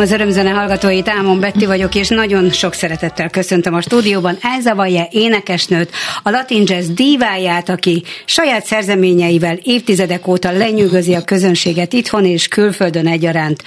[0.00, 5.08] Az örömzene hallgatóit, Ámon Betti vagyok, és nagyon sok szeretettel köszöntöm a stúdióban Elza Vaje
[5.10, 5.90] énekesnőt,
[6.22, 13.06] a Latin Jazz díváját, aki saját szerzeményeivel évtizedek óta lenyűgözi a közönséget itthon és külföldön
[13.06, 13.62] egyaránt.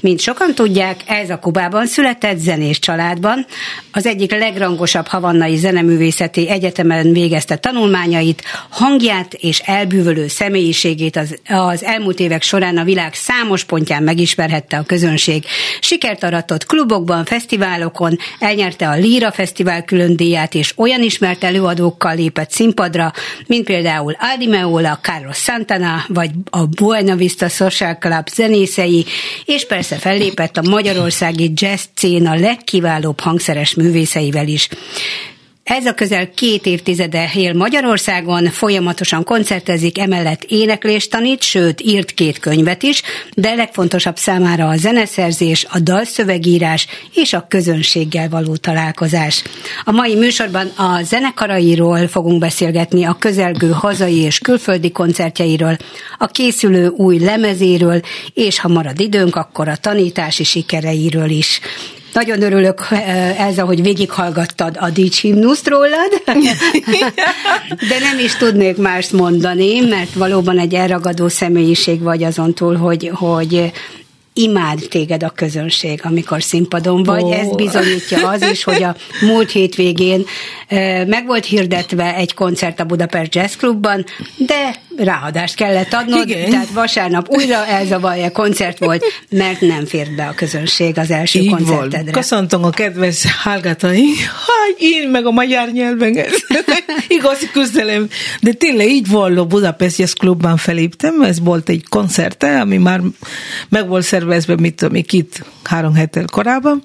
[0.00, 3.46] Mint sokan tudják, ez a Kubában született zenés családban.
[3.92, 12.20] Az egyik legrangosabb havannai zeneművészeti egyetemen végezte tanulmányait, hangját és elbűvölő személyiségét az, az elmúlt
[12.20, 15.44] évek során a világ számos pontján megismerhette a közönség.
[15.80, 22.50] Sikert aratott klubokban, fesztiválokon, elnyerte a Lira Fesztivál külön díját, és olyan ismert előadókkal lépett
[22.50, 23.12] színpadra,
[23.46, 29.04] mint például Aldi Meola, Carlos Santana, vagy a Buena Vista Social Club zenészei,
[29.44, 34.68] és persze fellépett a magyarországi jazz széna legkiválóbb hangszeres művészeivel is.
[35.68, 42.38] Ez a közel két évtizede él Magyarországon, folyamatosan koncertezik, emellett éneklést tanít, sőt írt két
[42.38, 43.02] könyvet is,
[43.34, 49.42] de legfontosabb számára a zeneszerzés, a dalszövegírás és a közönséggel való találkozás.
[49.84, 55.76] A mai műsorban a zenekarairól fogunk beszélgetni, a közelgő hazai és külföldi koncertjeiről,
[56.18, 58.00] a készülő új lemezéről,
[58.34, 61.60] és ha marad időnk, akkor a tanítási sikereiről is.
[62.18, 66.22] Nagyon örülök eh, ez, hogy végighallgattad a Dics himnuszt rólad,
[67.90, 73.10] de nem is tudnék más mondani, mert valóban egy elragadó személyiség vagy azon túl, hogy,
[73.14, 73.72] hogy
[74.32, 77.22] imád téged a közönség, amikor színpadon vagy.
[77.22, 77.38] Oh.
[77.38, 80.24] Ez bizonyítja az is, hogy a múlt hétvégén
[81.06, 84.04] meg volt hirdetve egy koncert a Budapest Jazz Clubban,
[84.36, 86.50] de ráadást kellett adnod, Igen.
[86.50, 91.50] tehát vasárnap újra elzavarja koncert volt, mert nem fért be a közönség az első Így
[91.50, 91.98] koncertedre.
[91.98, 92.10] Volt.
[92.10, 94.04] Köszöntöm a kedves hallgatói,
[94.46, 96.16] hogy én meg a magyar nyelven
[97.08, 98.08] igazi közelem.
[98.40, 103.00] De tényleg így volt a Budapest Jazz Clubban feléptem, ez volt egy koncerte, ami már
[103.68, 106.82] meg volt szervezve, mit tudom, itt három héttel korábban,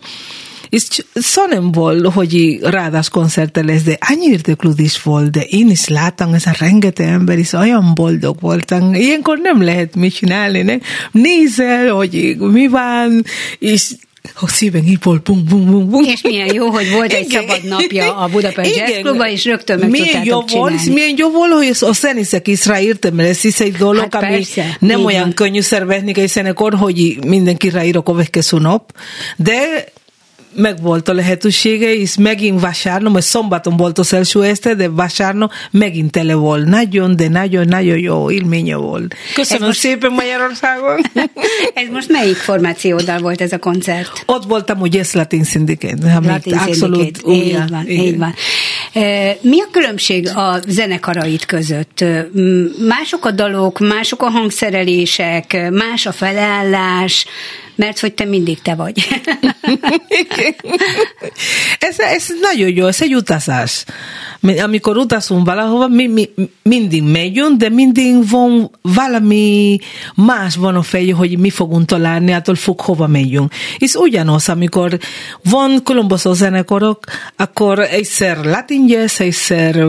[0.74, 0.84] és
[1.14, 6.34] szó nem volt, hogy ráadásul koncerte lesz, de annyi érdeklődés volt, de én is láttam,
[6.34, 8.94] ez a rengeteg ember is olyan boldog voltam.
[8.94, 10.78] Ilyenkor nem lehet mit csinálni, ne?
[11.12, 13.24] nézel, hogy mi van,
[13.60, 13.92] és
[14.40, 16.04] a szíven így volt, bum, bum, bum, bum.
[16.04, 17.42] És milyen jó, hogy volt egy Igen.
[17.42, 21.30] szabad napja a Budapest Jazz Klubban, és rögtön meg milyen jó volt, és milyen jó
[21.30, 25.06] volt, hogy a zenészek is ráírtam, mert ez is egy dolog, hát ami persze, nem
[25.06, 25.34] olyan van.
[25.34, 28.92] könnyű szervezni egy zenekar, hogy mindenki ráír a következő nap,
[29.38, 29.86] de
[30.56, 35.52] meg volt a lehetősége, és megint vasárnap, vagy szombaton volt az első este, de vasárnap
[35.72, 36.66] megint tele volt.
[36.66, 39.16] Nagyon, de nagyon-nagyon jó élménye volt.
[39.34, 39.80] Köszönöm most...
[39.80, 41.02] szépen Magyarországon.
[41.84, 44.24] ez most melyik formációdal volt ez a koncert?
[44.26, 46.20] Ott voltam, hogy ez Latin Syndicate.
[46.26, 48.34] Latin Syndicate, így van, így van.
[49.42, 52.04] Mi a különbség a zenekarait között?
[52.88, 57.26] Mások a dalok, mások a hangszerelések, más a felállás,
[57.76, 59.08] mert hogy te mindig te vagy.
[61.80, 63.86] ez, ez nagyon jó, ez egy utazás.
[64.64, 66.30] Amikor utazunk valahova, mi, mi,
[66.62, 69.78] mindig megyünk, de mindig van valami
[70.16, 73.54] más van a fejű, hogy mi fogunk találni, attól fog hova megyünk.
[73.78, 75.00] És ugyanaz, amikor
[75.44, 77.04] van különböző zenekarok,
[77.36, 79.86] akkor egyszer latin jazz, egyszer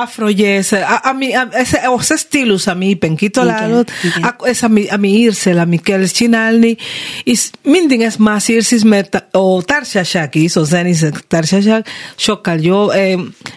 [0.00, 5.58] afrojazz, ami, ez, az a stílus, ami éppen kitalálod, igen, ez, ami, ami írsz el,
[5.58, 6.76] ami kell csinálni,
[7.24, 11.86] és mindig ez más írsz, mert a társaság is, a zenészek társaság
[12.16, 12.86] sokkal jó,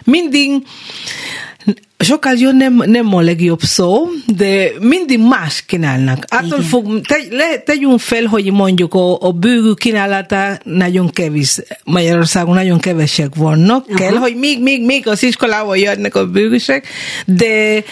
[0.04, 0.50] mindig
[1.98, 6.24] sokkal jó nem, nem a legjobb szó, de mindig más kínálnak.
[6.28, 12.54] Attól fog, te, le, tegyünk fel, hogy mondjuk a, a bőgő kínálata nagyon kevés, Magyarországon
[12.54, 13.98] nagyon kevesek vannak, Aha.
[13.98, 16.86] kell, hogy még, még, még az iskolával jönnek a bőgősek,
[17.26, 17.82] de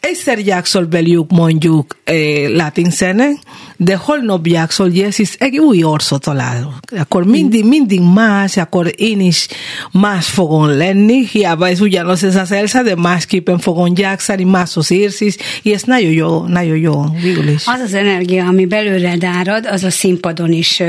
[0.00, 3.28] egyszer játszol belőlük mondjuk eh, latin szene,
[3.76, 6.74] de holnap játszol yes, és egy új orszot találok.
[6.96, 9.48] Akkor mindig, mindig más, akkor én is
[9.92, 14.90] más fogom lenni, hiába ez ugyanaz ez az elsa, de másképpen másképpen fogom gyákszani, máshoz
[14.90, 17.66] érsz is, és ez nagyon jó, nagyon jó, végül is.
[17.66, 20.82] Az az energia, ami belőled árad, az a színpadon is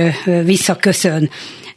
[0.43, 1.29] visszaköszön.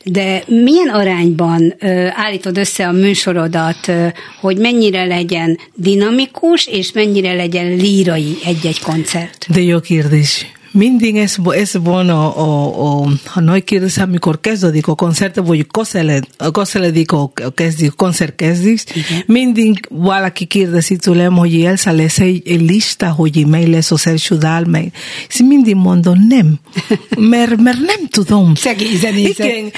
[0.04, 4.06] De milyen arányban ö, állítod össze a műsorodat, ö,
[4.40, 9.46] hogy mennyire legyen dinamikus, és mennyire legyen lírai egy-egy koncert?
[9.48, 14.86] De jó kérdés mindig ez, ez van a, a, a, a nagy kérdés, amikor kezdődik
[14.86, 18.82] a koncert, vagy közeled, közeledik a, kezdik, koncert kezdik,
[19.26, 24.64] mindig valaki kérdezi tőlem, hogy Elsa lesz egy, lista, hogy mely lesz az első dal,
[24.64, 24.90] mely.
[25.38, 26.54] Mindig mondom, nem,
[27.34, 28.54] mert, mert nem tudom.
[28.54, 29.46] Szegény zenészek.
[29.46, 29.70] Igen,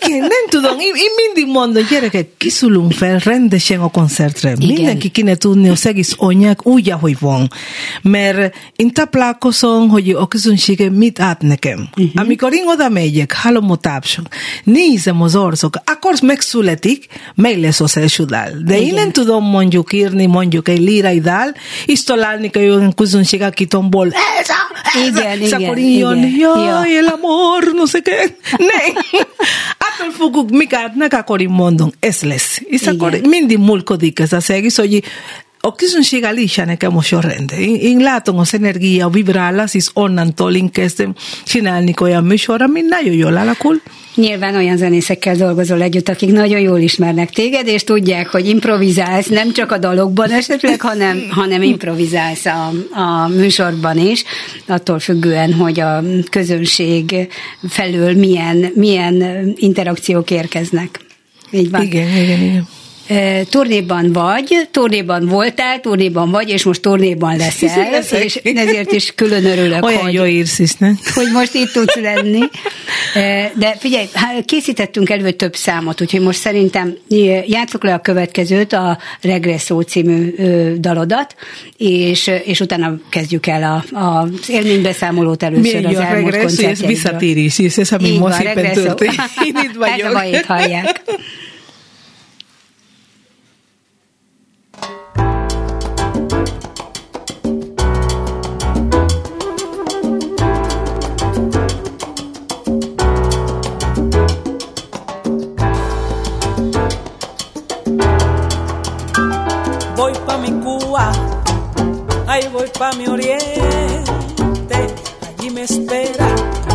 [0.00, 0.78] igen, nem tudom.
[0.78, 4.52] Én, én mindig mondom, gyerekek, kiszulunk fel rendesen a koncertre.
[4.58, 4.66] Igen.
[4.66, 7.50] Mindenki kéne tudni az egész anyag úgy, ahogy van.
[8.02, 11.88] Mert én táplálkozom, hogy a közönsége mit ad nekem.
[11.96, 12.10] Uh-huh.
[12.14, 14.26] Amikor én oda megyek, hallom a tápsok,
[14.64, 18.50] nézem az orszok, akkor megszületik, meg lesz az első dal.
[18.64, 18.88] De igen.
[18.88, 21.54] én nem tudom mondjuk írni mondjuk egy lírai dal,
[21.86, 24.06] és találni egy olyan közönség, aki tombol,
[24.40, 28.36] ez a, ez igen, és akkor jön, jaj, el amor, no sé qué.
[28.68, 29.00] Ne.
[29.78, 32.60] Attól fogok, mik adnak, akkor én mondom, ez lesz.
[32.64, 35.02] És akkor mindig múlkodik ez az egész, hogy
[35.62, 37.52] o közönség alisa nekem most sorrend.
[37.58, 41.14] Én, én látom az energia, a vibrálás, és onnantól én kezdem
[41.44, 43.80] csinálni olyan műsor, ami nagyon jól alakul.
[44.14, 49.52] Nyilván olyan zenészekkel dolgozol együtt, akik nagyon jól ismernek téged, és tudják, hogy improvizálsz nem
[49.52, 54.24] csak a dalokban esetleg, hanem, hanem improvizálsz a, a műsorban is,
[54.66, 57.28] attól függően, hogy a közönség
[57.68, 61.00] felől milyen, milyen interakciók érkeznek.
[61.50, 61.82] Így van.
[61.82, 62.68] Igen, igen, igen
[63.50, 69.84] turnéban vagy, turnéban voltál, turnéban vagy, és most turnéban leszel, és ezért is külön örülök,
[69.84, 70.90] Olyan hogy, jó írsz ne?
[71.14, 72.40] hogy most itt tudsz lenni.
[73.54, 74.06] De figyelj,
[74.44, 76.96] készítettünk elő több számot, úgyhogy most szerintem
[77.46, 80.34] játszok le a következőt, a Regresszó című
[80.78, 81.34] dalodat,
[81.76, 86.70] és, és utána kezdjük el a, a, az élménybeszámolót először Milyen az elmúlt koncertjeidről.
[86.70, 89.20] ez visszatérés, ez ami most éppen történik.
[89.44, 90.06] Én itt vagyok.
[90.06, 91.02] Ez a hallják.
[112.52, 114.86] Voy pa' mi oriente,
[115.28, 116.28] allí me espera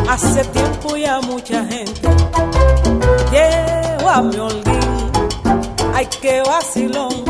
[0.09, 2.09] hace tiempo ya mucha gente.
[3.31, 5.11] Llevo a mi holguín,
[5.93, 7.23] ay que vacilón.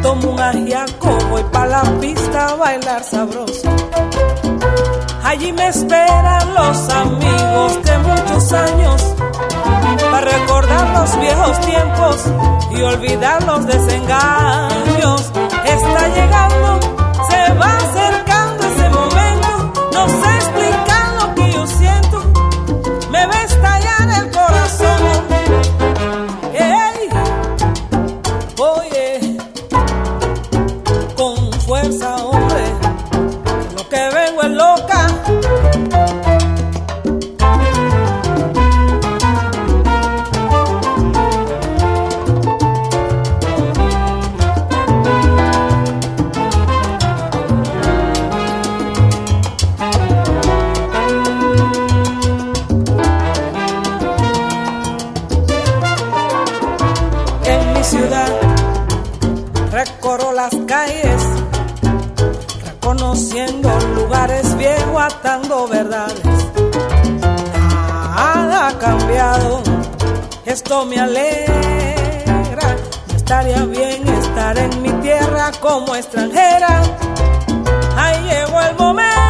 [0.00, 3.68] Tomo un ajiaco, voy pa' la pista a bailar sabroso.
[5.24, 9.14] Allí me esperan los amigos de muchos años
[10.10, 12.16] para recordar los viejos tiempos
[12.70, 15.32] y olvidar los desengaños.
[15.82, 16.80] Está llegando,
[17.30, 20.29] se va acercando ese momento, no sé
[63.10, 66.22] conociendo lugares viejos, atando verdades.
[68.14, 69.60] Nada ha cambiado,
[70.44, 72.76] esto me alegra.
[73.16, 76.82] estaría bien estar en mi tierra como extranjera.
[77.96, 79.29] Ahí llegó el momento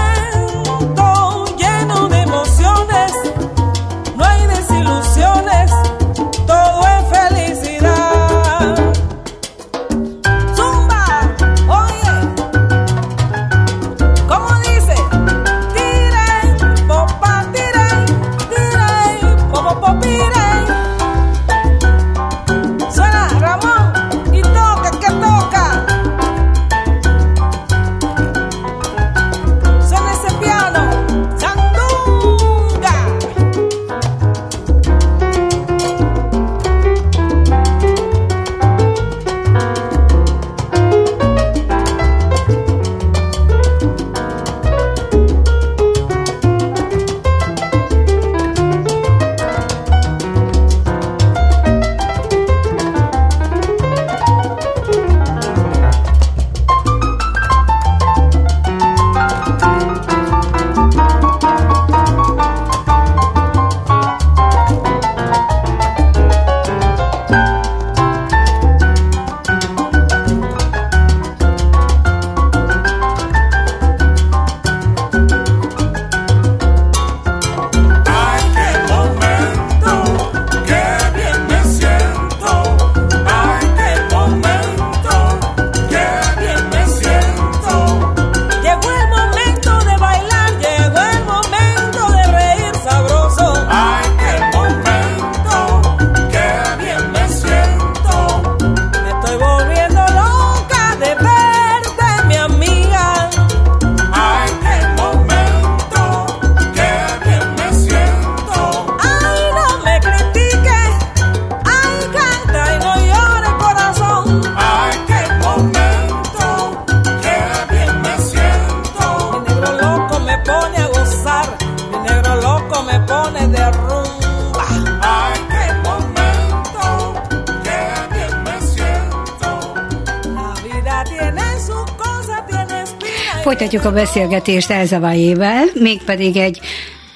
[133.91, 136.61] a beszélgetést Elzavajével, mégpedig egy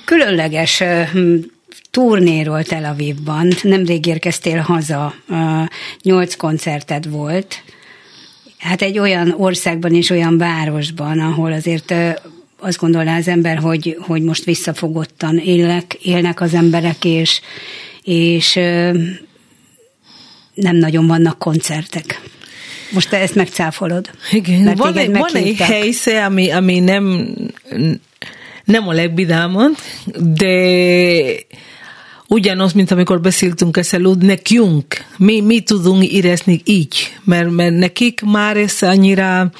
[0.04, 0.82] különleges
[1.90, 3.48] turnéról Tel Avivban.
[3.62, 5.14] Nemrég érkeztél haza,
[6.02, 7.62] nyolc koncerted volt.
[8.58, 11.94] Hát egy olyan országban és olyan városban, ahol azért
[12.58, 17.40] azt gondolná az ember, hogy, hogy most visszafogottan élnek, élnek az emberek, és,
[18.02, 18.54] és
[20.54, 22.20] nem nagyon vannak koncertek.
[22.94, 24.10] Most te ezt megcáfolod.
[24.32, 27.34] Igen, Mert van egy, van egy helysze, ami, ami nem,
[28.64, 29.76] nem a legvidámabb,
[30.20, 30.56] de
[32.28, 38.56] ugyanaz, mint amikor beszéltünk ezzel, nekünk, mi, mi tudunk érezni így, mert, mert nekik már
[38.56, 39.50] ez annyira,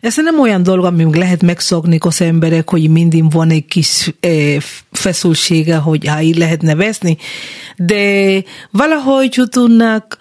[0.00, 4.56] ez nem olyan dolog, amit lehet megszokni az emberek, hogy mindig van egy kis eh,
[4.92, 7.16] feszültsége, hogy ha így lehet nevezni,
[7.76, 10.16] de valahogy tudnak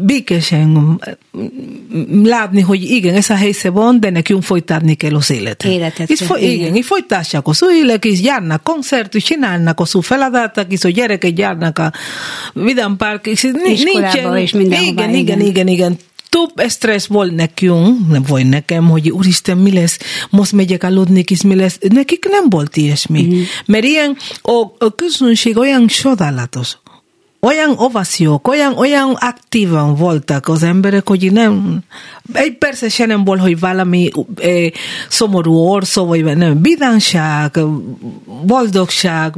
[0.00, 5.70] békésen mm, látni, hogy igen, ez a helysze van, de nekünk folytatni kell az életet.
[5.70, 6.50] Életet És kell, fo- igen.
[6.50, 11.38] igen, és folytassák az élet, és járnak koncertet, és csinálnak az feladatok, és a gyerekek
[11.38, 11.92] járnak a
[12.52, 15.14] Vidám Park, és ni- Iskolába és igen, igen.
[15.14, 15.96] igen, igen, igen.
[16.28, 19.98] Több stressz volt nekünk, nem volt nekem, hogy úristen, mi lesz,
[20.30, 21.78] most megyek aludni, és mi lesz.
[21.88, 23.22] Nekik nem volt ilyesmi.
[23.22, 23.40] Mm.
[23.66, 26.76] Mert ilyen, a, a közönség olyan csodálatos
[27.46, 31.78] olyan ovációk, olyan, olyan aktívan voltak az emberek, hogy nem,
[32.32, 34.66] egy persze se nem volt, hogy valami eh,
[35.08, 37.58] szomorú orszó, vagy nem, vidánság,
[38.42, 39.34] boldogság,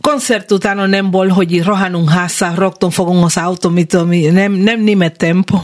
[0.00, 3.92] koncert utána nem volt, hogy rohanunk háza, rögtön fogunk az autó, mit
[4.32, 5.58] nem, nem német tempo.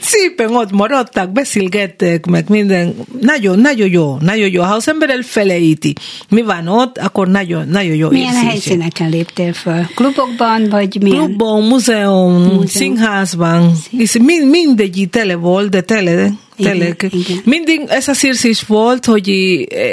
[0.00, 2.94] Szépen ott maradtak, beszélgettek, meg minden.
[3.20, 4.62] Nagyon, nagyon jó, nagyon jó.
[4.62, 5.92] Ha az ember elfelejti,
[6.28, 8.46] mi van ott, akkor nagyon, nagyon jó Milyen érzése.
[8.46, 9.86] helyszíneken léptél föl?
[9.94, 11.24] Klubokban, vagy milyen?
[11.24, 12.66] Klubban, múzeum, Múzeum.
[12.66, 16.94] színházban, és mind, mindegy tele volt, de tele, igen.
[17.44, 19.28] Mindig ez a szírzés volt, hogy
[19.70, 19.90] eh,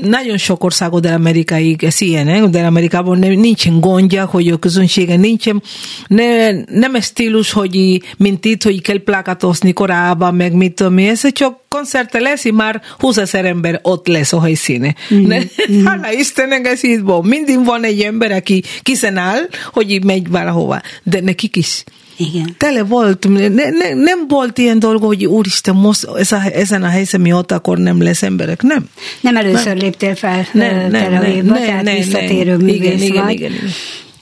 [0.00, 2.42] nagyon sok országod Amerikáig ez ilyen, eh?
[2.42, 5.62] de Amerikában nem, nincsen gondja, hogy a közönsége nincsen,
[6.06, 11.60] ne, nem stílus, hogy mint itt, hogy kell plakatozni korábban, meg mit tudom ez csak
[11.68, 14.94] koncerte lesz, és már 20 ezer ember ott lesz a helyszíne.
[15.14, 15.30] Mm.
[15.84, 17.24] Hála Istennek ez így van.
[17.24, 20.80] Mindig van egy ember, aki készen áll, hogy megy valahova.
[21.02, 21.84] De nekik is
[22.18, 22.54] Igen.
[22.58, 26.88] tele volt, ne, ne, nem volt ilyen dolog, hogy úristen, most ez a, ezen a
[26.88, 28.88] helyzen mióta akkor nem lesz emberek, nem.
[29.20, 32.60] Nem először léptél fel Nem, nem, nem, Tel nem, Avivba, nem, tehát nem, visszatérő nem.
[32.60, 33.32] művész Igen, igen, vagy.
[33.32, 33.70] igen, igen.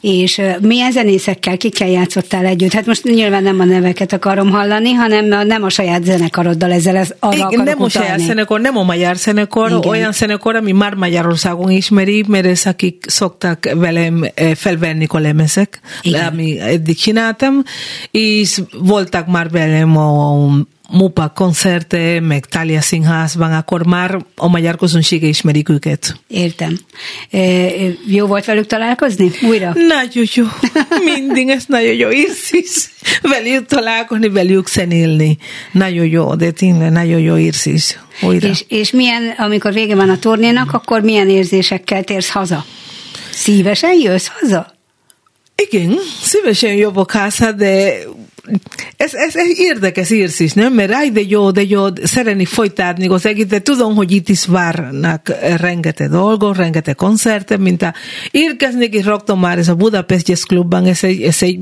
[0.09, 2.73] És milyen zenészekkel, kikkel játszottál együtt?
[2.73, 6.97] Hát most nyilván nem a neveket akarom hallani, hanem a, nem a saját zenekaroddal ezzel
[6.97, 8.25] ez, arra Igen, nem a saját utalni.
[8.25, 9.85] zenekar, nem a magyar zenekar, Igen.
[9.85, 16.27] olyan zenekar, ami már Magyarországon ismeri, mert ez akik szoktak velem felvenni a lemezek, Igen.
[16.27, 17.63] ami eddig csináltam,
[18.11, 20.49] és voltak már velem a
[20.91, 26.21] Mupa koncerte, meg Tália Színházban, akkor már a magyar közönsége ismerik őket.
[26.29, 26.79] Értem.
[27.31, 27.41] E,
[28.07, 29.31] jó volt velük találkozni?
[29.43, 29.73] Újra?
[29.75, 30.45] Nagyon jó.
[31.15, 32.91] Mindig ez nagyon jó érzés.
[33.23, 35.39] Velük találkozni, velük zenélni.
[35.73, 37.99] Nagyon jó, de tényleg nagyon jó érzés.
[38.23, 38.49] Újra.
[38.49, 42.65] És, és milyen, amikor vége van a turnénak, akkor milyen érzésekkel térsz haza?
[43.31, 44.75] Szívesen jössz haza?
[45.57, 47.95] Igen, szívesen jövök haza, de
[48.97, 50.73] ez, ez egy érdekes érzés, nem?
[50.73, 54.47] Mert aj, de jó, de jó, szeretni folytatni az egész, de tudom, hogy itt is
[54.47, 57.95] várnak rengeteg dolgok, rengeteg koncertek, mint a
[58.31, 61.59] érkeznék, és rögtön már ez a Budapest Jazz Clubban, ez egy, ez egy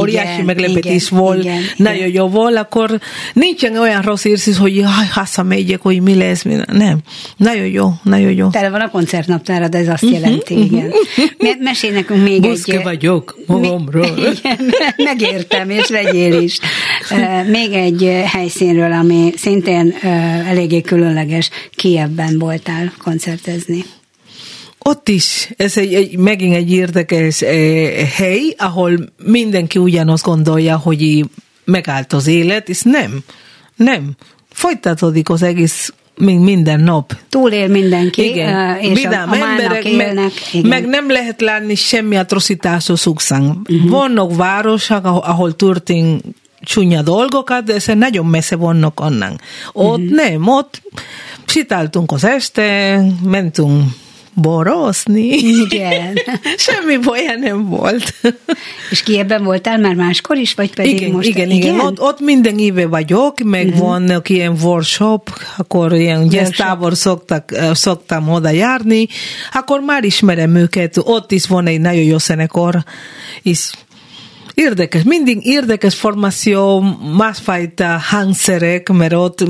[0.00, 3.00] óriási meglepetés igen, volt, igen, nagyon jó volt, akkor
[3.32, 6.98] nincsen olyan rossz érzés, hogy jaj, hazamegyek, hogy mi lesz, mi nem.
[7.36, 8.48] Nagyon jó, nagyon jó.
[8.48, 10.92] Tele van a koncertnaptárad, ez azt jelenti, igen.
[11.38, 12.82] Me- Mesélj nekünk még Büszke egy...
[12.82, 14.04] vagyok magamról.
[14.36, 16.58] Igen, megértem, és legyél is.
[17.46, 19.94] Még egy helyszínről, ami szintén
[20.46, 23.84] eléggé különleges, Kievben voltál koncertezni.
[24.78, 31.24] Ott is, ez egy, egy, megint egy érdekes eh, hely, ahol mindenki ugyanazt gondolja, hogy
[31.64, 33.18] megállt az élet, és nem,
[33.76, 34.16] nem.
[34.50, 37.16] Folytatódik az egész mi- minden nap.
[37.28, 40.14] Túlél mindenki, Igen, és a, vidám a mának élnek.
[40.14, 40.68] meg, igen.
[40.68, 43.42] meg nem lehet látni semmi atrocitás az utcán.
[43.42, 43.90] Uh-huh.
[43.90, 46.22] Vannak városok, ahol, ahol történt
[46.60, 49.40] csúnya dolgokat, de ez nagyon messze vannak onnan.
[49.72, 50.16] Ott uh-huh.
[50.16, 50.82] nem, ott
[51.46, 53.82] sétáltunk az este, mentünk
[54.36, 55.26] borozni.
[55.36, 56.14] Igen.
[56.56, 58.14] Semmi baja nem volt.
[58.90, 61.28] És Kievben voltál már máskor is, vagy pedig igen, most?
[61.28, 63.80] igen, igen, Ott, ott minden éve vagyok, meg uh-huh.
[63.80, 69.06] vannak ilyen workshop, akkor ilyen gyesztábor szoktak, szoktam oda járni,
[69.52, 72.84] akkor már ismerem őket, ott is van egy nagyon jó zenekar,
[73.42, 73.72] és
[74.56, 76.84] Érdekes, mindig érdekes formáció,
[77.16, 79.44] másfajta hangszerek, mert ott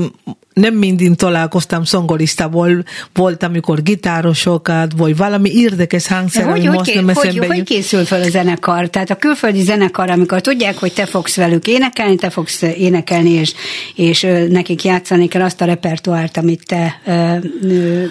[0.53, 6.75] nem mindig találkoztam zongoristával, volt, amikor gitárosokat, vagy valami érdekes hangszer, De hogy, ami hogy,
[6.77, 7.65] most nem hogy, hogy jut.
[7.65, 8.89] készül fel a zenekar?
[8.89, 13.53] Tehát a külföldi zenekar, amikor tudják, hogy te fogsz velük énekelni, te fogsz énekelni, és,
[13.95, 18.03] és nekik játszani kell azt a repertoárt, amit te ö, ö,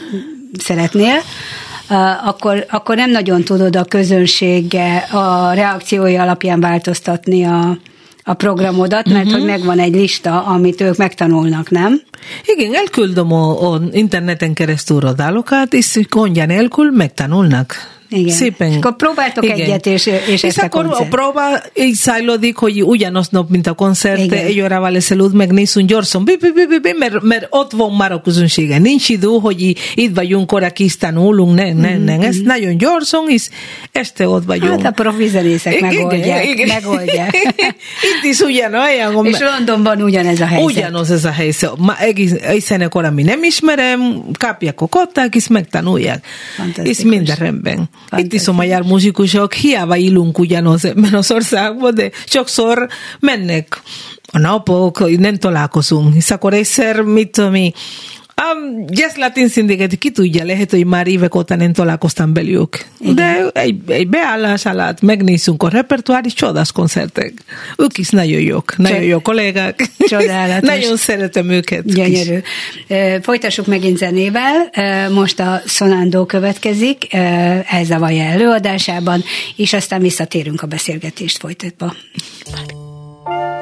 [0.59, 1.21] szeretnél,
[2.25, 7.79] akkor, akkor nem nagyon tudod a közönsége a reakciói alapján változtatni a,
[8.23, 12.01] a programodat, mert hogy megvan egy lista, amit ők megtanulnak, nem?
[12.45, 17.96] Igen, elküldöm a, a interneten keresztül a dalokat, és gondja nélkül megtanulnak.
[18.09, 18.35] Igen.
[18.35, 18.71] Szépen.
[18.71, 21.09] És akkor próbáltok egyet, és- és és a akkor a koncert.
[21.11, 21.41] próba
[21.75, 24.45] így zajlódik, hogy ugyanaznap, mint a koncert, Igen.
[24.47, 28.13] egy órával ezelőtt megnézzünk gyorsan, bi, bi, bi, bi, bi, mert, mert ott van már
[28.13, 28.79] a közönsége.
[28.79, 32.21] Nincs idő, hogy itt vagyunk, orra is tanulunk, nem, nem, nem.
[32.21, 33.49] Ez nagyon gyorsan, és
[33.93, 34.73] este ott vagyunk.
[34.75, 34.83] Mhm.
[34.83, 36.47] Hát a profi zenészek Igen, megoldják.
[36.49, 36.67] igen.
[36.67, 37.35] megoldják.
[38.11, 39.27] Itt is ugyanolyan.
[39.27, 40.65] És Londonban ugyanez a helyzet.
[40.71, 41.71] Ugyanaz ez a helyzet.
[41.77, 46.27] Ma egész, egy zenekar, ami nem ismerem, kapják a kották, és megtanulják.
[46.83, 47.89] És minden rendben.
[48.17, 52.89] Itt is a magyar muzikusok, hiába illunk ugyanaz ebben az országban, de sokszor
[53.21, 53.83] mennek
[54.33, 56.15] a napok, nem találkozunk.
[56.15, 57.55] És akkor egyszer, mit tudom
[58.43, 62.87] Um, Jazz Latin Syndicate, ki tudja, lehet, hogy már évek óta nem találkoztam belőlük.
[63.15, 67.33] De egy, egy beállás alatt megnézzünk a repertoár, és csodás koncertek.
[67.79, 69.85] Ők is nagyon jók, nagyon Csod- jó kollégák.
[69.99, 70.69] Csodálatos.
[70.77, 71.85] nagyon szeretem őket.
[71.85, 71.95] is.
[71.95, 72.39] Gyönyörű.
[72.89, 74.71] Ö, Folytassuk megint zenével.
[75.11, 77.17] Most a Sonando következik, ö,
[77.69, 79.23] elzavarja előadásában,
[79.57, 81.95] és aztán visszatérünk a beszélgetést folytatva.
[82.45, 83.56] En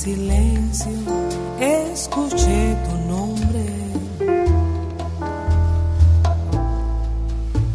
[0.00, 0.92] silencio
[1.60, 3.64] escuché tu nombre.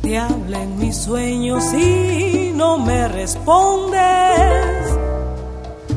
[0.02, 4.00] Te hablé en mis sueños y no me respondes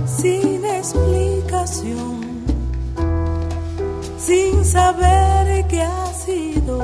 [0.04, 2.20] sin explicación,
[4.18, 6.78] sin saber qué ha sido.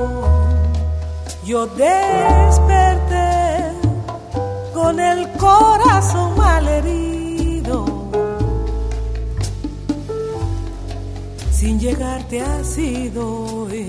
[1.45, 3.23] Yo desperté
[4.73, 7.24] con el corazón malherido.
[11.65, 13.85] Sin llegarte ha sido y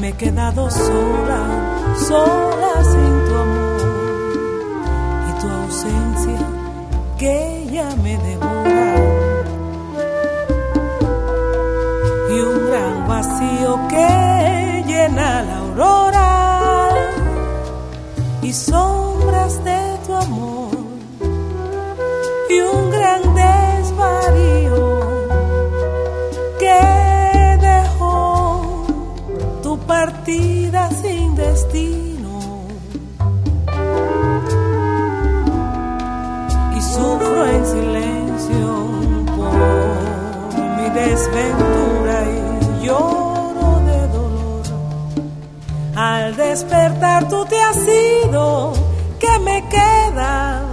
[0.00, 1.40] me, he quedado sola,
[2.08, 3.80] sola sin tu amor.
[5.28, 6.40] Y tu ausencia
[7.16, 8.96] que ya me devora.
[12.28, 16.90] Y un gran vacío que llena la aurora.
[18.42, 20.70] Y sombras de tu amor.
[22.50, 23.34] Y un gran
[36.76, 38.90] y sufro en silencio
[39.36, 39.54] por
[40.76, 44.62] mi desventura y lloro de dolor
[45.94, 47.78] al despertar tú te has
[48.26, 48.72] ido,
[49.20, 49.62] ¿qué me?
[49.68, 50.63] Queda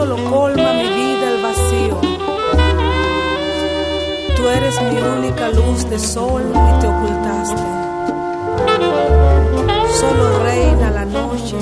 [0.00, 2.00] solo colma mi vida el vacío.
[4.34, 7.66] Tú eres mi única luz de sol y te ocultaste.
[10.00, 11.56] Solo reina la noche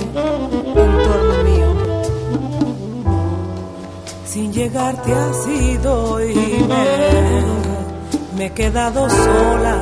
[0.82, 1.70] en torno mío.
[4.24, 6.34] Sin llegar te has ido y
[6.70, 6.86] me,
[8.36, 9.76] me he quedado sola,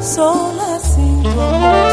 [0.00, 1.89] sola sin tu.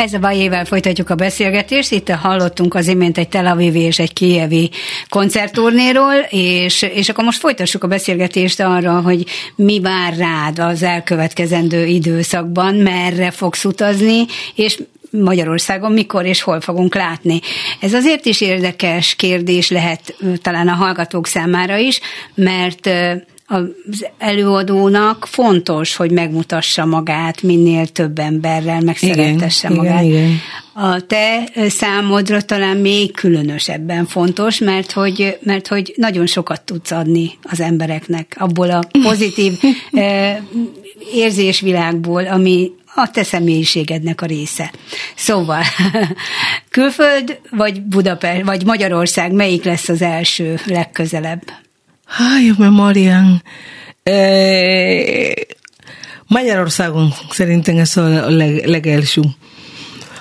[0.00, 1.92] Ez a bajével folytatjuk a beszélgetést.
[1.92, 4.70] Itt hallottunk az imént egy Tel Avivi és egy Kijevi
[5.08, 11.86] koncertturnéról, és, és akkor most folytassuk a beszélgetést arra, hogy mi vár rád az elkövetkezendő
[11.86, 14.78] időszakban, merre fogsz utazni, és
[15.10, 17.40] Magyarországon mikor és hol fogunk látni.
[17.80, 22.00] Ez azért is érdekes kérdés lehet talán a hallgatók számára is,
[22.34, 22.90] mert
[23.52, 30.02] az előadónak fontos, hogy megmutassa magát minél több emberrel, megszeretesse Igen, magát.
[30.02, 30.38] igen, igen.
[30.72, 37.30] A te számodra talán még különösebben fontos, mert hogy, mert hogy nagyon sokat tudsz adni
[37.42, 39.52] az embereknek abból a pozitív
[41.14, 44.72] érzésvilágból, ami a te személyiségednek a része.
[45.16, 45.62] Szóval,
[46.70, 51.42] külföld vagy Budapest, vagy Magyarország, melyik lesz az első legközelebb?
[52.46, 53.42] Jó memórián.
[54.02, 55.32] Eh,
[56.26, 59.20] Magyarországon szerintem ez a leg, legelső.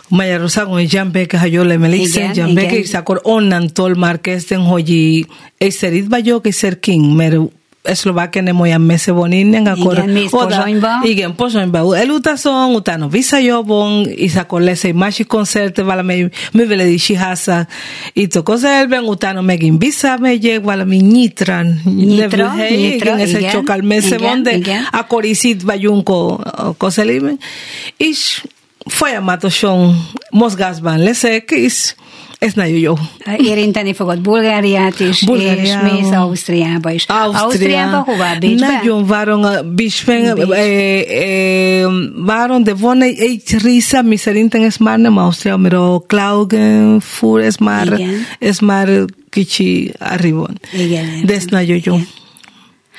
[0.08, 2.58] Magyarországon Jambeke, ha jól emlékszem, igen.
[2.58, 5.26] és akkor onnantól már kezdtem, hogy
[5.58, 7.36] egyszer itt vagyok, egyszer king, mert
[7.84, 10.88] Szlovákia nem olyan messze van innen, akkor Igen, mész Pozsonyba.
[11.04, 17.68] igen, Pozsonyba elutazom, utána visszajövünk, és akkor lesz egy másik koncert valamely művelési háza
[18.14, 23.78] itt a közelben, utána megint visszamegyek, valami Nyitran Nyitra, hely, Nyitra, igen, ez egy sokkal
[23.82, 24.88] messze van, de igen.
[24.92, 27.38] akkor is itt vagyunk a közelében,
[27.98, 28.44] és
[28.86, 31.96] folyamatosan mozgásban leszek, és
[32.40, 32.94] ez nagyon jó.
[33.38, 35.88] Érinteni fogod Bulgáriát is, Bulgáriába.
[35.88, 37.06] és mész Ausztriába is.
[37.34, 38.36] Ausztriába hová?
[38.40, 38.68] Bécsbe?
[38.68, 40.50] Nagyon várom a Bécsben, Bécs.
[40.50, 41.90] eh, eh,
[42.26, 47.44] várom, de van egy, egy része, ami szerintem ez már nem Ausztria, mert a Klagenfurt,
[47.44, 48.10] ez már, Igen.
[48.40, 48.90] ez már
[49.30, 50.60] kicsi arrivon.
[50.74, 51.94] Igen, De ez nagyon jó.
[51.94, 52.08] Igen.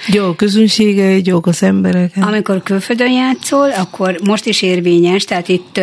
[0.07, 2.12] Jó a közönsége, jók az emberek.
[2.20, 5.81] Amikor külföldön játszol, akkor most is érvényes, tehát itt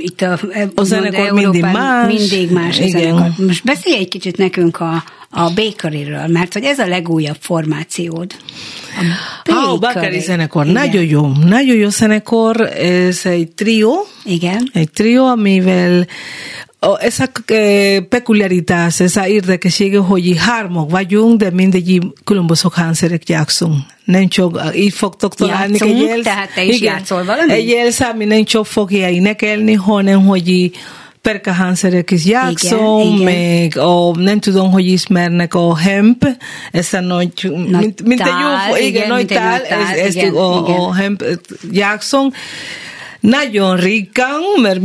[0.00, 2.06] a, itt a, úgymond zenekar mindig más.
[2.06, 3.00] mindig más a Igen.
[3.00, 3.30] zenekar.
[3.46, 8.34] Most beszélj egy kicsit nekünk a, a Bakery-ről, mert hogy ez a legújabb formációd.
[9.44, 10.82] A Ah, a Bakari zenekar, Igen.
[10.82, 14.70] nagyon jó, nagyon jó zenekar, ez egy trió, Igen.
[14.72, 16.06] egy trió, amivel
[16.82, 23.28] a, ez a eh, peculiaritás, ez a érdekessége, hogy hármak vagyunk, de mindegy különböző hangszerek
[23.28, 23.76] játszunk.
[24.04, 27.52] Nem csak, így fogtok találni Játszunk, egy Elsz- tehát te is igen, játszol valamit?
[27.52, 30.70] Egy Elsa, ami nem csak fogja énekelni, hanem hogy
[31.22, 36.26] perka hangszerek is játszom, Igen, meg a, nem tudom, hogy ismernek a hemp,
[36.72, 41.24] ez a nagy, mint, mint egy jó, igen, igen, nagy tál, ezt igen, a, hemp
[41.70, 42.30] játszom.
[43.20, 44.80] Nagyon ritkán, mert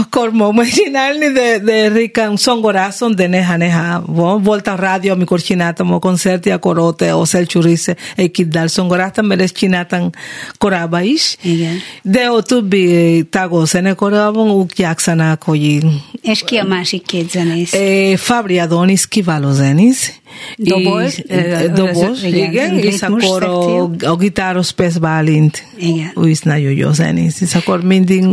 [0.00, 4.42] akkor ma megcsinálni, de, de ritkán zongorázom, de néha-néha van.
[4.42, 9.26] Volt a rádió, amikor csináltam a koncerti, akkor ott a Szelcsú része egy-két dal zongoráztam,
[9.26, 10.10] mert ezt csináltam
[10.58, 11.36] korábban is.
[11.42, 11.76] Igen.
[12.02, 15.78] De a többi tagok zenekarában úgy játszanak, hogy
[16.22, 17.72] És ki a másik két zenész?
[17.72, 20.19] Eh, Fabri Adonis kiváló zenész.
[20.56, 25.64] Doboz, És- doboz, igen, igen, és akkor a, a gitáros Pesz Bálint.
[25.78, 26.12] Igen.
[26.16, 28.24] Ő is nagyon jó zenész, és akkor mindig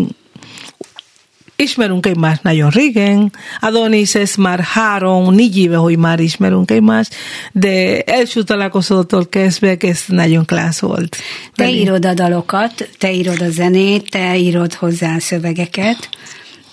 [1.58, 3.32] ismerünk egymást nagyon régen.
[3.60, 7.16] Adonis, ez már három, négy éve, hogy már ismerünk egymást,
[7.52, 11.18] de első találkozótól kezdve ez nagyon klassz volt.
[11.56, 11.82] Te Velünk.
[11.82, 16.10] írod a dalokat, te írod a zenét, te írod hozzá a szövegeket.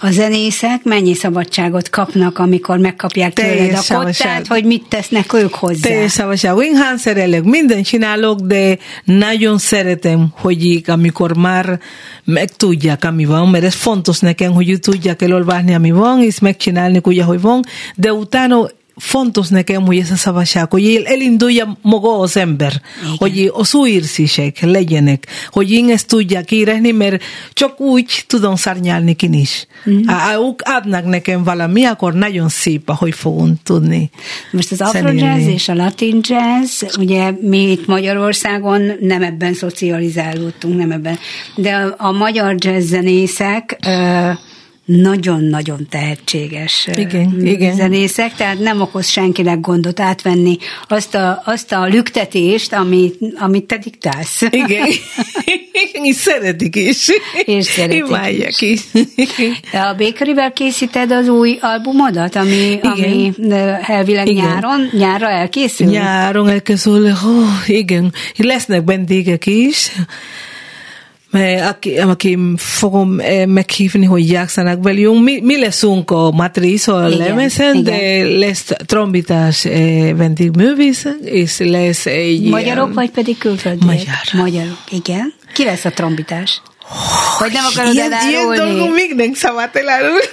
[0.04, 5.88] A zenészek mennyi szabadságot kapnak, amikor megkapják tőled a kottát, hogy mit tesznek ők hozzá?
[5.88, 6.56] Teljes szabadság.
[6.56, 11.80] Winghan szerelek, mindent csinálok, de nagyon szeretem, hogy amikor már
[12.24, 17.18] megtudják, ami van, mert ez fontos nekem, hogy tudják elolvasni, ami van, és megcsinálni úgy,
[17.18, 17.62] ahogy van,
[17.96, 23.14] de utána fontos nekem, hogy ez a szabadság, hogy el- elindulja maga az ember, Igen.
[23.18, 29.14] hogy az új érzések legyenek, hogy én ezt tudják írni, mert csak úgy tudom szárnyalni
[29.14, 29.66] kin is.
[29.90, 30.06] Mm.
[30.06, 34.10] Ha ők adnak nekem valami, akkor nagyon szép, ahogy fogunk tudni.
[34.50, 35.22] Most az zenélni.
[35.22, 41.18] afro-jazz és a latin jazz, ugye mi itt Magyarországon nem ebben szocializálódtunk, nem ebben,
[41.54, 44.30] de a, a magyar jazz zenészek ö,
[44.84, 47.74] nagyon-nagyon tehetséges Igen, igen.
[47.74, 50.56] zenészek, tehát nem okoz senkinek gondot átvenni
[50.88, 54.42] azt a, azt a lüktetést, amit, amit te diktálsz.
[54.50, 54.86] Igen,
[56.02, 57.08] és szeretik is.
[57.44, 58.80] És szeretik Imádják is.
[59.72, 64.44] A Bakeryvel készíted az új albumodat, ami, ami ö, elvileg Igen.
[64.44, 65.86] nyáron, nyárra elkészül?
[65.86, 69.92] Nyáron elkezdül, oh, igen, lesznek vendégek is,
[71.68, 75.24] aki, aki fogom eh, meghívni, hogy játszanak velünk.
[75.24, 82.48] Mi, mi leszünk a matriz, a lemezen, de lesz trombitás eh, vendégművész, és lesz egy...
[82.48, 83.84] Magyarok ilyen- vagy pedig külföldiek?
[83.84, 84.44] Magyar.
[84.44, 85.32] Magyarok, igen.
[85.54, 86.62] Ki lesz a trombitás?
[87.38, 88.56] Vagy nem akarod ilyen, ilyen elárulni?
[88.56, 90.24] dolgok még nem szabad elárulni.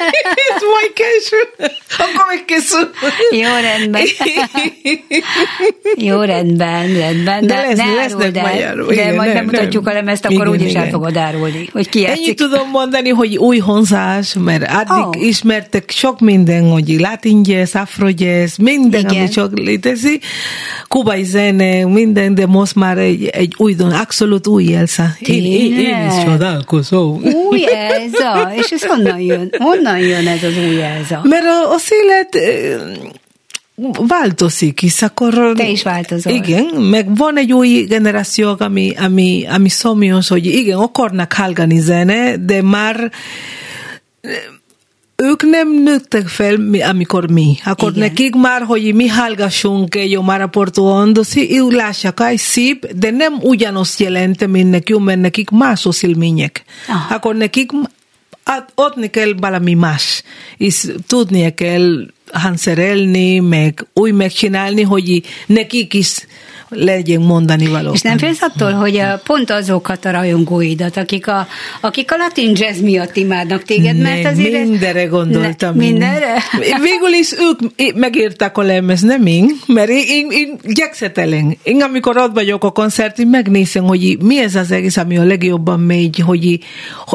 [0.54, 1.70] Ez majd késő.
[1.98, 2.90] Akkor még készül.
[3.30, 4.02] Jó, rendben.
[5.96, 7.46] Jó, rendben, rendben.
[7.46, 8.52] De Ne- lesz- ne lesznek el.
[8.52, 8.86] magyarul.
[8.86, 9.92] De Igen, majd nem, bemutatjuk nem.
[9.92, 12.36] a lemezt, akkor Igen, úgyis el fogod árulni, hogy ki Ennyit játszik.
[12.36, 15.26] tudom mondani, hogy új honzás, mert addig oh.
[15.26, 19.16] ismertek sok minden, hogy latin jazz, afro jazz, minden, Igen.
[19.16, 20.24] ami csak létezik,
[20.88, 25.04] kubai zene, minden, de most már egy, egy új don, abszolút új Elsa.
[25.20, 25.95] Én, én, én Tényleg?
[26.04, 27.22] Is csodálkozom.
[27.50, 29.50] Új Elza, és ez honnan jön?
[29.58, 31.20] Honnan jön ez az új Elza?
[31.22, 32.38] Mert a, az élet
[34.06, 35.52] változik, hisz akkor...
[35.56, 36.32] Te is változol.
[36.32, 42.36] Igen, meg van egy új generáció, ami, ami, ami szomjas, hogy igen, akarnak hallgani zene,
[42.36, 43.10] de már
[45.16, 47.56] ők nem nőttek fel, mi- amikor mi.
[47.64, 48.08] Akkor Igen.
[48.08, 54.00] nekik már, hogy mi hallgassunk egy már portuando, ők lássák, hogy szép, de nem ugyanazt
[54.00, 56.64] jelent, mint nekünk, mert nekik más az élmények.
[56.88, 57.14] Aha.
[57.14, 57.70] Akkor nekik
[58.44, 60.22] ad- adni kell valami más,
[60.56, 66.26] és tudnia kell hangszerelni, meg úgy megcsinálni, hogy nekik is
[66.68, 67.92] legyen mondani való.
[67.92, 71.46] És nem félsz attól, hogy a, pont azokat a rajongóidat, akik a,
[71.80, 74.68] akik a latin jazz miatt imádnak téged, mert Nem, azért...
[74.68, 75.76] mindenre gondoltam.
[75.76, 76.42] Ne, mindenre?
[76.60, 77.60] Végül is ők
[77.94, 81.56] megírták a lemez, nem én, mert én, én, én gyeksetelem.
[81.62, 85.24] Én amikor ott vagyok a koncert, én megnézem, hogy mi ez az egész, ami a
[85.24, 86.58] legjobban megy, hogy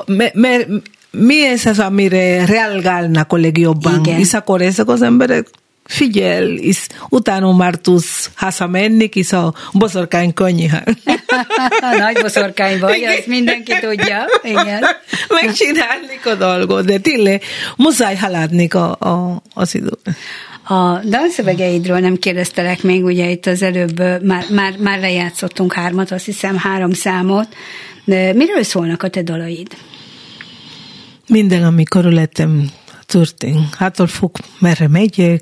[0.06, 0.68] mert, mert
[1.12, 4.00] mi ez az, amire reagálnak a legjobban.
[4.04, 4.20] Igen.
[4.20, 5.48] És akkor ezek az emberek
[5.92, 10.80] figyel, és utána már tudsz hazamenni, és a boszorkány konyha.
[11.98, 14.26] Nagy boszorkány vagy, azt mindenki tudja.
[14.44, 14.84] Igen.
[15.42, 17.44] Megcsinálni a dolgot, de tényleg
[17.76, 19.98] muszáj haladni a, a, az idő.
[20.64, 26.26] A dalszövegeidről nem kérdeztelek még, ugye itt az előbb már, már, már lejátszottunk hármat, azt
[26.26, 27.48] hiszem három számot.
[28.04, 29.68] De miről szólnak a te dalaid?
[31.28, 32.70] Minden, ami körülöttem
[33.06, 33.76] történt.
[33.76, 35.42] Hától fog, merre megyek,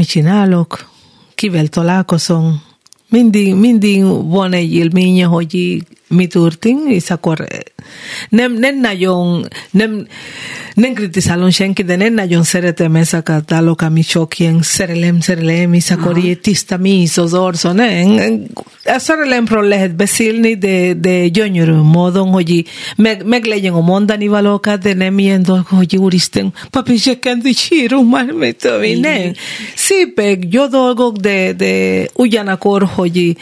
[0.00, 0.90] mit csinálok,
[1.34, 2.62] kivel találkozom.
[3.08, 7.58] Mindig, mindig van egy élménye, hogy í- mi történt, és akkor eh,
[8.28, 10.06] nem, nem nagyon, nem,
[10.74, 16.16] nem kritizálom senki, de nem nagyon szeretem ezeket a ami sok ilyen szerelem, szerelem, akkor
[16.16, 17.78] ilyen tiszta mész az orszon.
[18.84, 22.64] A szerelemről lehet beszélni, de, de gyönyörű módon, hogy
[22.96, 27.56] meg, meg legyen a mondani valókat, de nem ilyen dolgok, hogy úristen, papi, zsekkent, így
[27.56, 29.32] sírunk már, mit tudom én, nem.
[29.74, 33.36] Szépek, jó dolgok, de, de ugyanakkor, hogy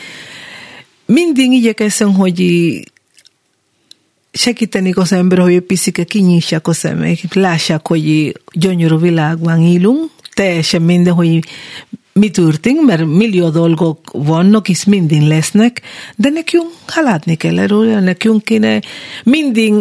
[1.12, 2.40] mindig igyekezem, hogy
[4.32, 10.82] segíteni az ember, hogy egy picike kinyissák a szemek, lássák, hogy gyönyörű világban élunk, teljesen
[10.82, 11.38] minden, hogy
[12.18, 15.80] mi történik, mert millió dolgok vannak, és mindig lesznek,
[16.16, 18.80] de nekünk haladni kell erről, nekünk kéne
[19.24, 19.72] mindig,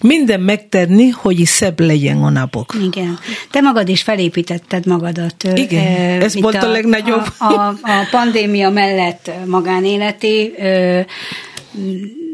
[0.00, 2.74] minden megtenni, hogy szebb legyen a napok.
[2.82, 3.18] Igen.
[3.50, 5.48] Te magad is felépítetted magadat.
[5.54, 7.26] Igen, ö, ez volt a legnagyobb.
[7.38, 11.00] A, a, a pandémia mellett magánéleti ö,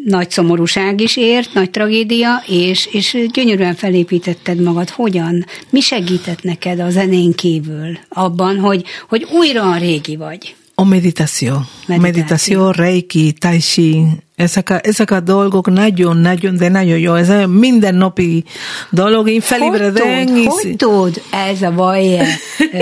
[0.04, 4.88] nagy szomorúság is ért, nagy tragédia, és, és gyönyörűen felépítetted magad.
[4.88, 5.44] Hogyan?
[5.70, 10.54] Mi segített neked a zenén kívül abban, hogy, hogy újra a régi vagy?
[10.74, 11.52] A meditáció.
[11.86, 12.00] Meditáció.
[12.00, 14.04] Meditáció, reiki, tai chi,
[14.40, 17.14] ezek a, ezek a dolgok nagyon-nagyon, de nagyon jó.
[17.14, 18.44] Ez a mindennapi
[18.90, 19.28] dolog.
[19.28, 19.58] Én Hogy
[19.92, 22.26] tud, és- hogy tud ez a vaje
[22.72, 22.78] ö,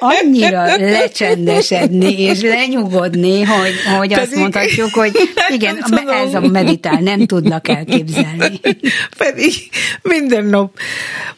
[0.00, 5.12] annyira lecsendesedni és lenyugodni, hogy, hogy azt Pedig- mondhatjuk, hogy
[5.48, 5.76] igen,
[6.26, 8.60] ez a meditál, nem tudnak elképzelni.
[9.18, 9.52] Pedig
[10.02, 10.70] minden nap.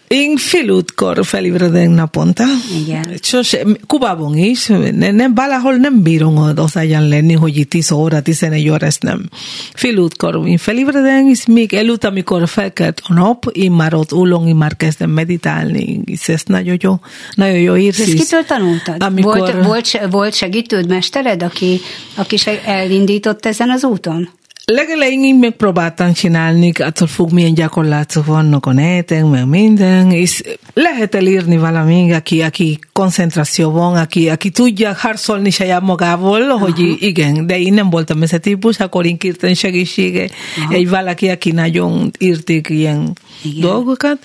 [0.08, 2.44] Én fél útkor felébredek naponta.
[2.86, 3.04] Igen.
[3.22, 8.68] Sose, Kubában is, nem, nem, valahol nem bírom az lenni, hogy itt 10 óra, 11
[8.68, 9.28] óra, ezt nem.
[9.72, 14.46] Fél útkor én felébredek, és még előtt, amikor felkelt a nap, én már ott ülök,
[14.46, 17.00] én már kezdem meditálni, és ez nagyon jó,
[17.34, 18.06] nagyon jó érzés.
[18.06, 19.02] ezt kitől tanultad?
[19.02, 21.80] Amikor- Volt, volt, volt segítőd, mestered, aki,
[22.14, 24.28] aki elindított ezen az úton?
[24.66, 30.42] Legelején én megpróbáltam csinálni, attól függ, milyen gyakorlatok vannak a neten, meg minden, és
[30.74, 37.46] lehet elírni valami, aki, aki koncentráció van, aki, aki tudja harcolni saját magával, hogy igen,
[37.46, 40.28] de én nem voltam ez a típus, akkor én kértem segítsége
[40.70, 43.60] egy valaki, aki nagyon írték ilyen Igen.
[43.60, 44.18] dolgokat,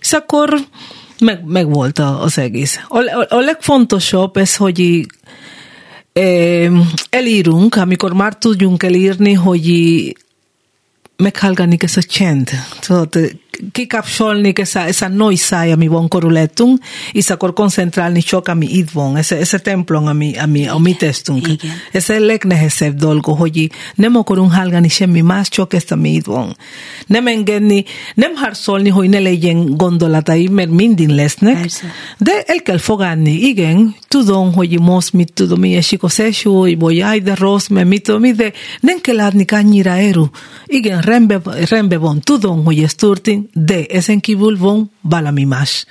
[0.00, 0.54] és akkor
[1.20, 2.78] meg, meg volt az egész.
[2.88, 5.06] A, a, a legfontosabb ez, hogy
[7.10, 9.66] elírunk, amikor már tudjunk elírni, hogy
[11.16, 12.50] meghallgatni ezt a csend.
[12.80, 13.38] Tudod,
[13.72, 19.32] kikapcsolni esa, esa noisája, ami van körülöttünk, és akkor koncentrálni csak, ami itt van, ez,
[19.32, 21.48] ez a templom, ami, ami a mi testünk.
[21.48, 21.70] Igen.
[21.92, 26.56] Ez a legnehezebb dolga, hogy nem akarunk hallgani semmi más, csak ezt, ami itt van.
[27.06, 27.84] Nem engedni,
[28.14, 31.86] nem harcolni, hogy ne legyen gondolatai, mert mindig lesznek, Persze.
[32.18, 33.32] de el kell fogadni.
[33.32, 37.88] Igen, tudom, hogy most mit tudom, mi esik az eső, vagy aj, de rossz, mert
[37.88, 40.24] mit tudom, mi, de nem kell adni annyira erő.
[40.66, 45.84] Igen, rendben, rendben van, tudom, hogy ez történt, de ezen kívül van valami más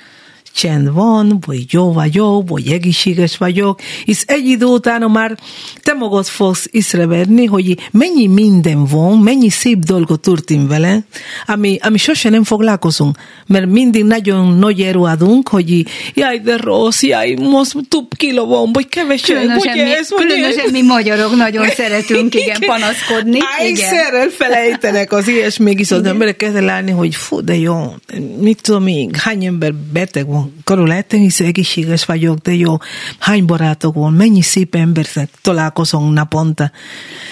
[0.57, 5.37] csend van, vagy jó vagyok, vagy egészséges vagyok, és egy idő után már
[5.81, 10.99] te magad fogsz észrevenni, hogy mennyi minden van, mennyi szép dolgot történt vele,
[11.45, 17.01] ami, ami sose nem foglalkozunk, mert mindig nagyon nagy erő adunk, hogy jaj, de rossz,
[17.01, 20.71] jaj, most több kiló van, vagy kevesebb, Különösen, vagy mi, ez, vagy különösen ez.
[20.71, 23.37] mi magyarok nagyon szeretünk, igen, panaszkodni.
[23.37, 23.67] Igen.
[23.67, 27.95] Egyszer elfelejtenek az ilyesmig is az emberek kezd látni, hogy fú, de jó,
[28.39, 32.77] mit tudom én, hány ember beteg van körülöttem, hisz egészséges vagyok, de jó,
[33.19, 36.71] hány barátok van, mennyi szép embernek találkozunk naponta.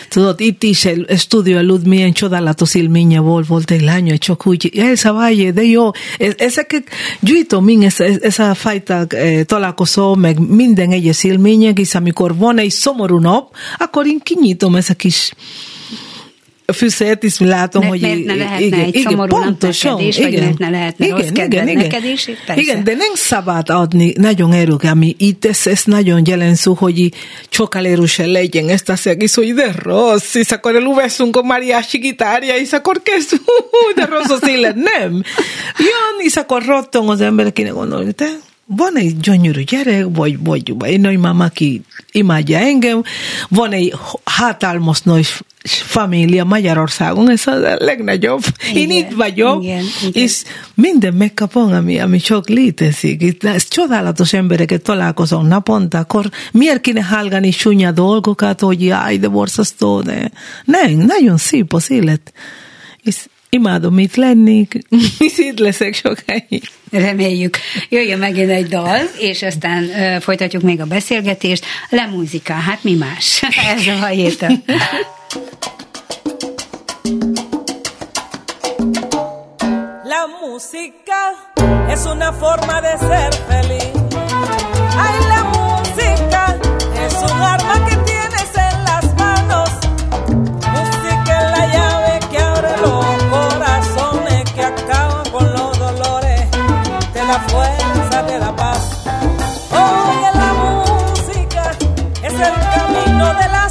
[0.10, 4.72] Tudod, itt is egy stúdió előtt milyen csodálatos élménye volt, volt egy lány, csak úgy,
[4.78, 5.90] Elsa Valle, de jó,
[6.20, 6.84] E- ezeket
[7.20, 12.38] gyűjtöm mind, ez, ez, ez a fajta eh, találkozó, meg minden egyes élmények, és amikor
[12.38, 14.96] van egy szomorú nap, akkor én kinyitom ezt
[16.66, 20.58] a kis fűszert, és látom, Mert- hogy mert ne lehetne egy szomorú napnökedés, vagy miért
[20.58, 21.74] ne lehetne rossz kedved?
[21.74, 22.62] neked is, persze.
[22.62, 24.14] igen, de nem szabad adni.
[24.18, 27.10] Nagyon erők, ami itt ez, ez nagyon jelen szó, hogy
[27.50, 32.56] sokkal erősen legyen ezt az egész, hogy de rossz, és akkor eluveszünk a mariachi gitárja,
[32.56, 35.12] és akkor kezd, hú, de rossz az élet, nem.
[35.78, 38.30] Jön, és akkor rottong az ember, akinek gondol, hogy te
[38.66, 43.04] van egy gyönyörű gyerek, vagy, vagy egy nagymama, aki imádja engem,
[43.50, 43.94] van egy
[44.24, 45.28] hatalmas nagy
[45.68, 48.42] família Magyarországon, ez a legnagyobb.
[48.74, 50.24] Én Igen, itt vagyok, igen, igen.
[50.24, 50.44] és
[50.74, 53.22] minden megkapom, ami, ami csak létezik.
[53.22, 59.28] Itt, ez csodálatos embereket találkozom naponta, akkor miért kéne hallgani csúnya dolgokat, hogy jaj, de
[59.28, 60.32] borzasztó, de
[60.66, 62.34] nem, nagyon szép az élet.
[63.02, 63.16] És
[63.50, 64.68] imádom itt lenni,
[65.20, 66.64] és itt leszek sokáig.
[66.92, 67.58] Reméljük.
[67.90, 71.66] Jöjjön megint egy dal, és aztán uh, folytatjuk még a beszélgetést.
[71.90, 73.44] Le muzika, hát mi más?
[73.76, 74.48] Ez a hajéta.
[80.04, 81.22] La música
[81.90, 83.92] es una forma de ser feliz.
[84.98, 86.60] Ay, la música
[87.06, 87.95] es un arma que
[97.36, 99.04] da fuerza, te da paz.
[99.72, 101.72] Oye, la música
[102.24, 103.65] es el camino de la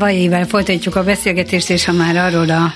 [0.00, 2.74] Vajével folytatjuk a beszélgetést, és ha már arról a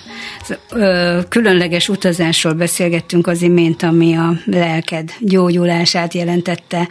[0.71, 6.89] ö, különleges utazásról beszélgettünk az imént, ami a lelked gyógyulását jelentette,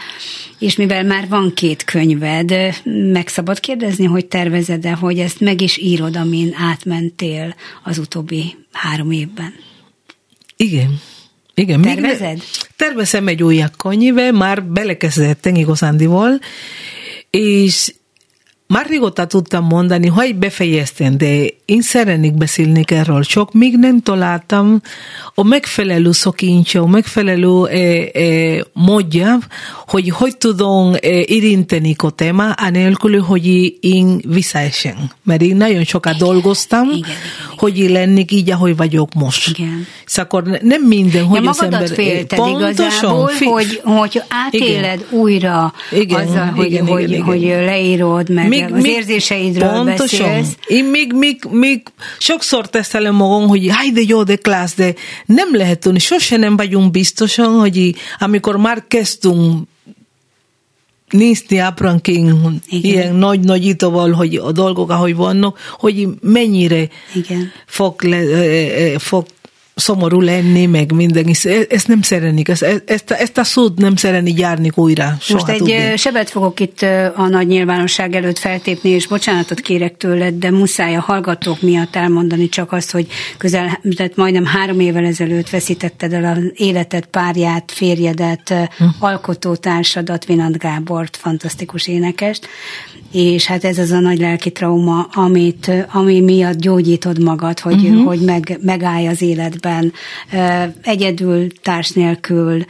[0.59, 2.53] és mivel már van két könyved,
[3.11, 9.11] meg szabad kérdezni, hogy tervezed-e, hogy ezt meg is írod, amin átmentél az utóbbi három
[9.11, 9.53] évben?
[10.57, 10.99] Igen.
[11.55, 11.79] Igen.
[11.79, 12.43] még Tervezed?
[12.75, 16.39] Tervezem egy újabb könyve, már belekezdettem igazándiból,
[17.29, 17.93] és
[19.28, 24.82] tudtam mondani, hogy befejeztem, de én szeretnék beszélni erről, csak még nem találtam.
[25.36, 29.38] A megfelelő szokincsa, a megfelelő eh, eh, módja,
[29.88, 35.11] hogy hogy tudom eh, érinteni a téma, anélkül, hogy én visszaesen.
[35.24, 37.16] Mert én nagyon sokat dolgoztam, Igen, igen,
[37.64, 39.57] hogy én lennék így, ahogy vagyok most.
[39.57, 39.88] Igen.
[40.05, 41.88] És akkor nem minden, hogy ja, az ember...
[41.88, 47.41] félted Pontosan, igazából, fi- hogy, hogy átéled újra Igen, azzal, hogy, igen, hogy, igen, hogy
[47.41, 47.64] igen.
[47.64, 50.28] leírod, meg Még- az még- érzéseidről pontosan.
[50.28, 50.57] beszélsz.
[50.68, 51.82] Én még, még, még
[52.18, 54.93] sokszor tesztelem magam, hogy háj, de jó, de klassz, de
[55.26, 59.68] nem lehet tudni, sose nem vagyunk biztosan, hogy amikor már kezdtünk
[61.14, 62.34] nézni apránként
[62.70, 67.51] ilyen nagy nagyítóval, hogy a dolgok, ahogy vannak, hogy mennyire Igen.
[67.66, 68.20] fog, le,
[68.99, 69.26] fog
[69.84, 74.39] szomorú lenni, meg minden, e- ezt nem szeretnék, ezt, ezt, ezt a szót nem szeretnék
[74.39, 75.15] járni újra.
[75.19, 75.97] Soha Most egy tudni.
[75.97, 76.81] sebet fogok itt
[77.15, 82.49] a nagy nyilvánosság előtt feltépni, és bocsánatot kérek tőled, de muszáj a hallgatók miatt elmondani
[82.49, 83.07] csak azt, hogy
[83.38, 88.84] közel, tehát majdnem három évvel ezelőtt veszítetted el az életed, párját, férjedet, Hm.
[88.99, 92.47] alkotótársadat, Vinant Gábort, fantasztikus énekest,
[93.11, 98.05] és hát ez az a nagy lelki trauma, amit, ami miatt gyógyítod magad, hogy, uh-huh.
[98.05, 99.72] hogy meg, megállj az életben,
[100.34, 102.65] ö, egyedül, társ nélkül,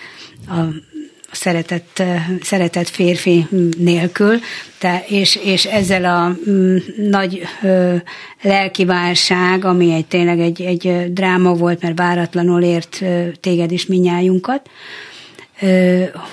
[0.48, 0.62] a
[1.32, 2.04] szeretett,
[2.42, 3.48] szeretett férfi
[3.78, 4.40] nélkül,
[4.78, 6.78] te, és, és ezzel a mm,
[7.10, 7.96] nagy ö,
[8.42, 13.02] lelki válság, ami egy tényleg egy, egy dráma volt, mert váratlanul ért
[13.40, 14.70] téged is minnyájunkat,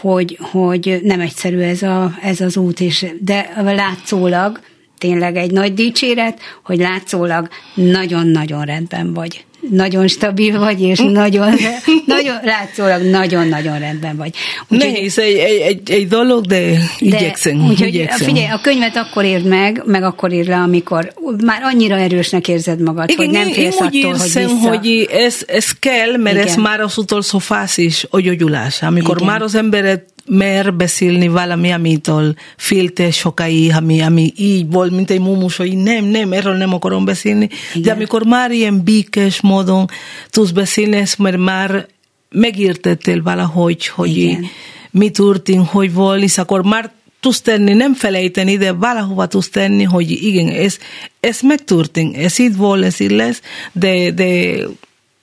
[0.01, 4.61] hogy, hogy nem egyszerű ez, a, ez az út, és, de látszólag
[4.99, 9.45] tényleg egy nagy dicséret, hogy látszólag nagyon-nagyon rendben vagy.
[9.71, 11.55] Nagyon stabil vagy, és nagyon,
[12.07, 14.35] nagyon látszólag nagyon-nagyon rendben vagy.
[14.69, 17.67] Úgyhogy- Nehéz egy, egy, egy, egy dolog, de, igyekszem.
[17.69, 18.27] úgyhogy igyekszem.
[18.27, 21.13] figyelj, a könyvet akkor írd meg, meg akkor írd le, amikor
[21.45, 24.69] már annyira erősnek érzed magad, hogy nem félsz én úgy attól, hogy érzem, vissza.
[24.69, 26.47] hogy ez, ez kell, mert Igen.
[26.49, 28.83] ez már az utolsó fázis a gyógyulás.
[28.83, 29.29] Amikor Igen.
[29.29, 35.21] már az emberet mer beszélni valami, amitől félte sokáig, ami, ami így volt, mint egy
[35.21, 37.49] mumus, hogy nem, nem, erről nem akarom beszélni.
[37.71, 37.83] Igen.
[37.83, 39.87] De amikor már ilyen békés módon
[40.29, 41.87] tudsz beszélni, mert már
[42.31, 44.47] megértettél valahogy, hogy Igen.
[44.91, 49.83] mi történt, hogy volt, és akkor már tudsz tenni, nem felejteni, de valahova tudsz tenni,
[49.83, 50.79] hogy igen, ez,
[51.21, 53.41] ez megtörtént, ez így volt, ez így lesz,
[53.73, 54.53] de, de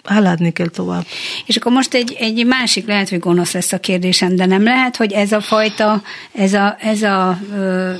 [0.07, 1.05] haladni kell tovább.
[1.45, 4.95] És akkor most egy, egy másik, lehet, hogy gonosz lesz a kérdésem, de nem lehet,
[4.95, 6.01] hogy ez a fajta,
[6.31, 7.91] ez a, ez a ö,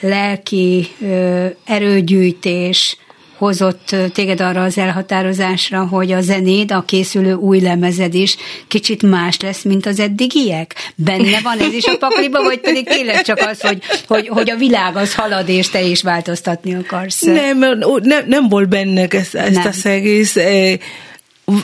[0.00, 2.96] lelki ö, erőgyűjtés
[3.42, 8.36] hozott téged arra az elhatározásra, hogy a zenéd, a készülő új lemezed is
[8.68, 10.74] kicsit más lesz, mint az eddigiek?
[10.94, 14.56] Benne van ez is a pakliba, vagy pedig tényleg csak az, hogy, hogy, hogy a
[14.56, 17.20] világ az halad, és te is változtatni akarsz?
[17.20, 17.58] Nem,
[18.02, 19.66] nem, nem volt benne ez, ez Nem.
[19.66, 20.36] az egész.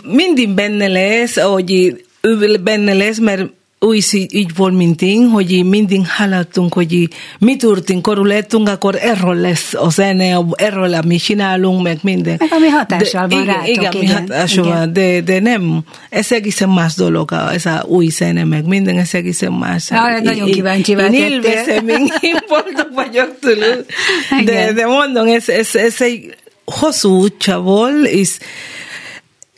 [0.03, 2.05] Mindig benne lesz, hogy
[2.61, 3.43] benne lesz, mert
[3.91, 7.09] is így, volt, mint én, hogy mindig haladtunk, hogy
[7.39, 12.37] mi történt, körülöttünk, akkor erről lesz a zene, erről, amit csinálunk, meg minden.
[12.39, 14.79] Meg ami hatással De van igen, rátok, Igen, igen, hatással igen.
[14.79, 19.15] van, de, de nem, ez egészen más dolog, ez a új zene, meg minden, ez
[19.15, 19.91] egészen más.
[19.91, 21.31] Ja, nagyon Én- kíváncsivá Én tettél.
[21.33, 23.77] élvezem, én, én boldog vagyok tőle.
[24.45, 28.39] De, de mondom, ez, ez, ez egy hosszú útja volt, és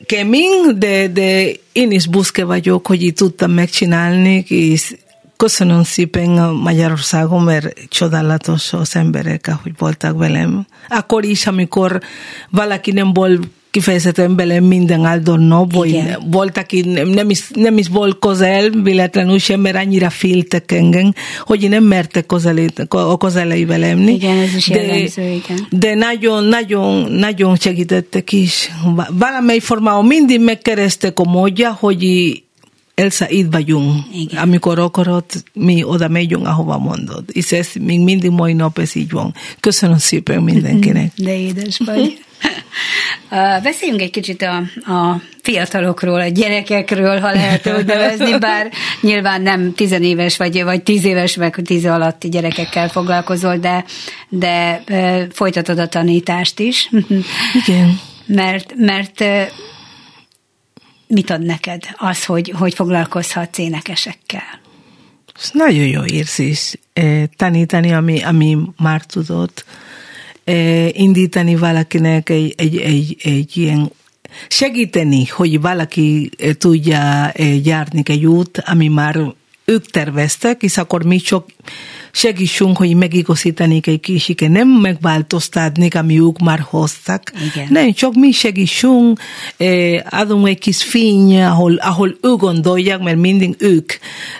[0.06, 4.96] kemény, de, de én is buszke vagyok, hogy így tudtam megcsinálni, és
[5.36, 10.66] köszönöm szépen a Magyarországon, mert csodálatos az emberek, ahogy voltak velem.
[10.88, 12.00] Akkor is, amikor
[12.50, 16.22] valaki nem volt kifejezetten belem minden áldott nap, vagy Igen.
[16.30, 21.12] volt, aki nem, is, nem is volt közel, véletlenül sem, mert annyira féltek engem,
[21.44, 24.12] hogy nem mertek közelít, a közeleivel lenni.
[24.12, 25.66] Igen, ez is jellemző, igen.
[25.70, 28.70] De nagyon, nagyon, nagyon segítettek is.
[28.94, 32.02] Va- Valamely formában mindig megkerestek a módja, hogy
[33.00, 34.04] Elsa, itt vagyunk.
[34.12, 34.42] Igen.
[34.42, 37.24] Amikor akarod, mi oda megyünk, ahova mondod.
[37.32, 39.34] És ez még mindig mai nap ez így van.
[39.60, 41.12] Köszönöm szépen mindenkinek.
[41.24, 42.18] De édes vagy.
[43.62, 44.56] Beszéljünk egy kicsit a,
[44.92, 48.70] a fiatalokról, a gyerekekről, ha lehet úgy nevezni, bár
[49.00, 53.84] nyilván nem tizenéves vagy, vagy tíz éves, meg tíz alatti gyerekekkel foglalkozol, de,
[54.28, 54.82] de
[55.32, 56.90] folytatod a tanítást is.
[57.66, 58.00] Igen.
[58.26, 59.24] Mert, mert
[61.10, 64.60] mit ad neked az, hogy, hogy foglalkozhatsz énekesekkel?
[65.42, 69.64] Ez nagyon jó érzés eh, tanítani, ami, ami már tudott,
[70.44, 73.92] eh, indítani valakinek egy, egy, egy, egy ilyen
[74.48, 77.32] segíteni, hogy valaki eh, tudja
[77.62, 79.18] járni egy út, ami már
[79.64, 81.48] ők terveztek, és akkor mi csak
[82.12, 87.32] segítsünk, hogy megigazítanék egy kicsit, nem megváltoztatnék, ami ők már hoztak.
[87.54, 87.66] Igen.
[87.70, 89.20] Nem, csak mi segítsünk,
[89.56, 93.92] eh, adunk egy kis fény, ahol, ahol ők gondolják, mert mindig ők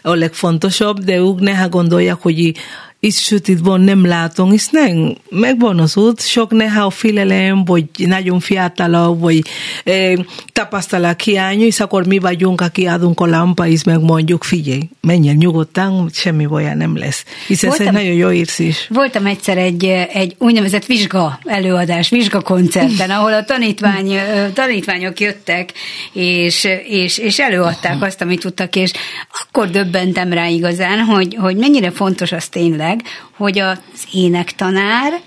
[0.02, 2.54] a legfontosabb, de ők néha gondolják, hogy
[3.00, 8.40] itt sötétben nem látom, és nem, megvan az út, sok néha a félelem, vagy nagyon
[8.40, 9.42] fiatalabb, vagy
[9.84, 10.12] eh,
[10.52, 15.34] tapasztalat hiány, és akkor mi vagyunk, aki adunk a lámpa, és megmondjuk, figyelj, menj el
[15.34, 17.24] nyugodtan, semmi baj nem lesz.
[17.46, 18.86] Hiszen ez egy nagyon jó érzés.
[18.88, 25.72] Voltam egyszer egy, egy úgynevezett vizsga előadás, vizsgakoncerten, ahol a tanítvány, ö, tanítványok jöttek,
[26.12, 28.92] és, és, és előadták azt, amit tudtak, és
[29.30, 32.89] akkor döbbentem rá igazán, hogy, hogy mennyire fontos az tényleg,
[33.36, 33.78] hogy az
[34.12, 35.20] énektanár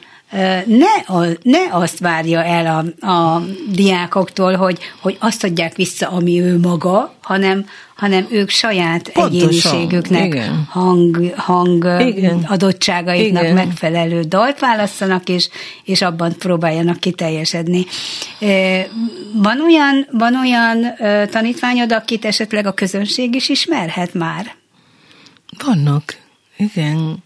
[0.65, 6.41] ne, a, ne azt várja el a, a diákoktól, hogy, hogy azt adják vissza, ami
[6.41, 10.67] ő maga, hanem, hanem ők saját Pontosan, egyéniségüknek igen.
[10.69, 12.45] hang, hang Igen.
[12.47, 13.55] adottságaiknak Igen.
[13.55, 15.49] megfelelő dalt válasszanak, és,
[15.83, 17.85] és abban próbáljanak kiteljesedni.
[19.33, 20.85] Van olyan, van olyan
[21.29, 24.55] tanítványod, akit esetleg a közönség is ismerhet már?
[25.65, 26.17] Vannak,
[26.57, 27.23] igen.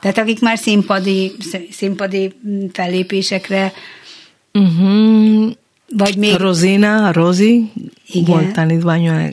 [0.00, 1.32] Tehát akik már színpadi,
[1.70, 2.32] színpadi
[2.72, 3.72] fellépésekre,
[4.52, 5.50] Uh-huh.
[5.96, 6.34] vagy még...
[6.36, 7.70] Rosina, Rosi,
[8.06, 8.24] Igen.
[8.24, 8.54] volt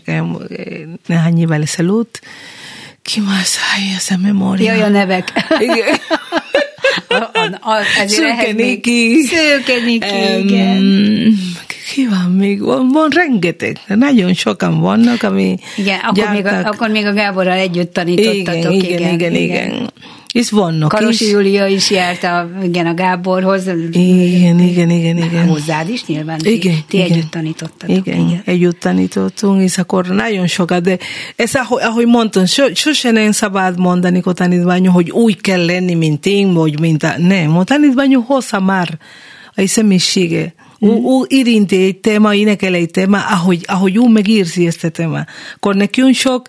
[0.05, 2.21] eh, néhány évvel ezelőtt.
[3.01, 3.57] Ki más?
[3.97, 4.73] Ez a memória.
[4.73, 5.31] Jaj, a nevek.
[5.59, 5.95] Igen.
[8.07, 9.21] Szőke Niki.
[9.23, 10.83] Szőke Niki, igen.
[11.93, 12.61] Ki van még?
[12.61, 13.79] Van, van rengeteg.
[13.87, 16.73] Nagyon sokan vannak, ami Igen, akkor még, a, gyártak.
[16.73, 18.73] akkor még a Gáborral együtt igen, tanítottatok.
[18.73, 19.91] igen, igen, igen.
[20.33, 21.31] És vannak Karosi is.
[21.31, 23.67] Júlia is járt a, igen, a Gáborhoz.
[23.91, 25.47] Igen, igen, igen, igen.
[25.47, 26.37] Hozzád is nyilván.
[26.37, 27.11] Ti, Igen, ti igen.
[27.11, 27.95] együtt tanítottatok.
[27.95, 30.97] Igen, igen, együtt tanítottunk, és akkor nagyon sokat, de
[31.35, 35.93] ez, ahogy, ahogy mondtam, so, sose nem szabad mondani a tanítványok, hogy úgy kell lenni,
[35.93, 37.13] mint én, vagy mint a...
[37.17, 38.97] Nem, a tanítványok hozza már
[39.55, 40.53] a személyisége.
[40.79, 45.25] Ő érinti egy téma, énekel egy téma, ahogy, ahogy ő megírzi ezt a téma.
[45.55, 46.47] Akkor nekünk sok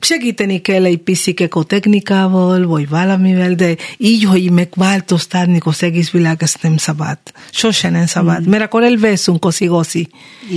[0.00, 6.42] segíteni kell egy picit a technikával, vagy valamivel, de így, hogy megváltoztatni az egész világ,
[6.42, 7.18] ezt nem szabad.
[7.50, 10.08] Sose nem szabad, mert akkor elveszünk az igazi.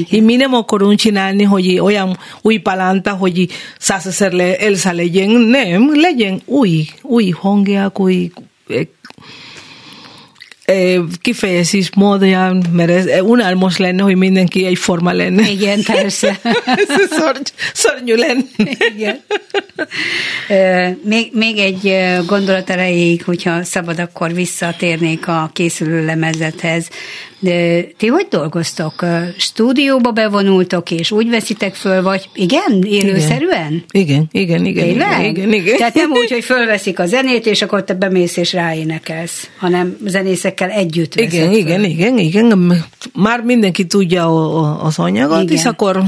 [0.10, 3.48] És mi nem akarunk csinálni, hogy olyan új palánta, hogy
[3.80, 8.32] százezer Elsa legyen, nem, legyen új, új hangják, új
[11.22, 15.50] kifejezés módján, mert ez eh, unalmas lenne, hogy mindenki egyforma lenne.
[15.50, 16.40] Igen, persze.
[16.66, 17.42] ez szorny,
[17.74, 18.44] szörnyű lenne.
[18.96, 19.22] Igen.
[21.04, 26.90] Még, még egy gondolat erejéig, hogyha szabad, akkor visszatérnék a készülő lemezethez.
[27.40, 29.06] De ti hogy dolgoztok?
[29.38, 33.84] Stúdióba bevonultok, és úgy veszitek föl, vagy igen, élőszerűen?
[33.92, 34.86] Igen, igen, igen.
[34.88, 35.20] Tényleg?
[35.20, 35.78] Igen, igen, igen.
[35.78, 40.70] Tehát nem úgy, hogy fölveszik a zenét, és akkor te bemész és ráénekelsz, hanem zenészekkel
[40.70, 41.58] együtt veszed Igen, föl.
[41.58, 42.84] igen, igen, igen.
[43.14, 44.26] Már mindenki tudja
[44.84, 45.56] az anyagot, Igen.
[45.56, 46.04] és akkor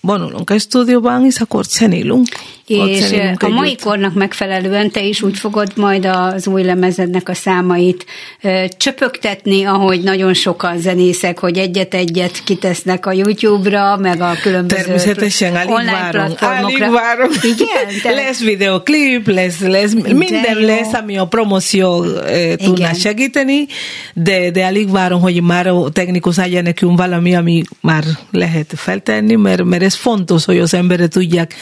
[0.00, 2.26] vonulunk a stúdióban, és akkor zenélünk.
[2.66, 7.34] És zenélünk a mai kornak megfelelően te is úgy fogod majd az új lemezednek a
[7.34, 8.04] számait
[8.42, 15.56] ö, csöpögtetni, ahogy nagyon sokan zenészek, hogy egyet-egyet kitesznek a YouTube-ra, meg a különböző Természetesen,
[15.56, 16.10] alig online várom.
[16.10, 16.84] platformokra.
[16.84, 17.30] Alig várom.
[17.42, 18.00] Igen?
[18.02, 20.66] Te- lesz videoklip, lesz, lesz minden jó.
[20.66, 23.66] lesz, ami a promóció eh, tudná segíteni,
[24.14, 29.34] de, de alig várom, hogy már a technikus adja nekünk valami, ami már lehet feltenni,
[29.34, 31.54] mert, mert ez fontos, hogy az emberek tudják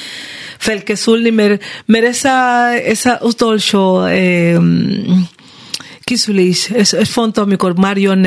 [0.58, 4.56] felkészülni, mert, mert ez a, ez a utolsó eh,
[6.08, 7.74] kiszülés, ez, ez fontos, amikor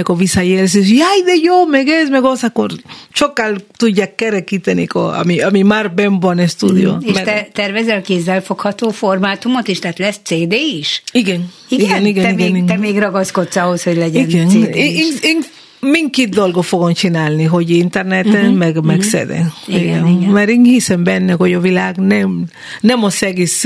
[0.03, 2.71] a visszajelzés, jaj, de jó, meg ez, meg az, akkor
[3.13, 6.97] sokkal tudják kerekíteni, ami, ami már benn van stúdió.
[7.01, 9.79] És Mert- te tervezel kézzelfogható formátumot is?
[9.79, 11.03] Tehát lesz CD is?
[11.11, 12.65] Igen, Igen, igen, igen, te, igen, még, igen.
[12.65, 14.47] te még ragaszkodsz ahhoz, hogy legyen igen.
[14.49, 15.21] CD Én, is.
[15.21, 15.37] én,
[15.81, 18.57] én mindkét dolgot fogom csinálni, hogy interneten, uh-huh.
[18.57, 19.53] meg, meg szeden.
[19.67, 20.29] Igen, igen.
[20.29, 22.45] Mert én hiszem benne, hogy a világ nem,
[22.81, 23.65] nem az egész,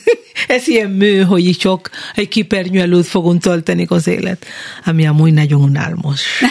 [0.48, 4.46] ez ilyen mű, hogy csak egy kipernyő előtt fogunk tölteni az élet,
[4.84, 6.22] ami amúgy nagyon unalmas.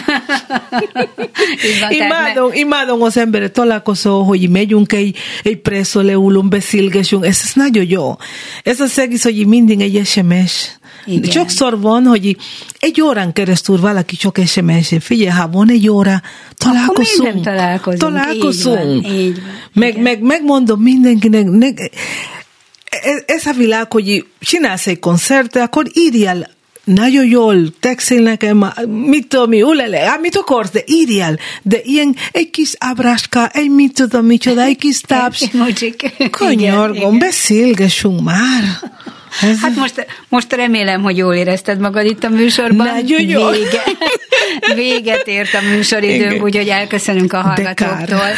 [1.90, 7.86] Imádom, imádom az emberek találkozó, hogy megyünk egy, egy presszó leülünk, beszélgessünk, ez, ez nagyon
[7.88, 8.16] jó.
[8.62, 10.78] Ez az egész, hogy mindig egy SMS.
[11.06, 11.30] Igen.
[11.30, 12.36] Sokszor van, hogy
[12.78, 16.22] egy órán keresztül valaki csak SMS, figyelj, ha van egy óra,
[16.54, 17.44] találkozunk.
[17.44, 18.12] találkozunk.
[18.12, 18.94] Találkozunk.
[18.94, 19.50] Így van, így van.
[19.72, 21.66] Meg, meg, megmondom mindenkinek, ne,
[23.02, 26.54] ez, ez a világ, hogy csinálsz egy koncertet, akkor írjál
[26.84, 32.50] nagyon jól, textil nekem, mit tudom mi, ulele, amit akarsz, de írjál, de ilyen egy
[32.50, 35.44] kis ábráska, egy mit tudom, micsoda, egy kis táps.
[36.30, 38.62] Kanyargom, beszélgessünk már.
[39.42, 42.86] Ez, Hát most, most remélem, hogy jól érezted magad itt a műsorban.
[42.86, 43.50] Nagyon jól.
[43.50, 43.82] Vége,
[44.82, 48.28] véget ért a műsoridőnk, úgyhogy elköszönünk a hallgatóktól.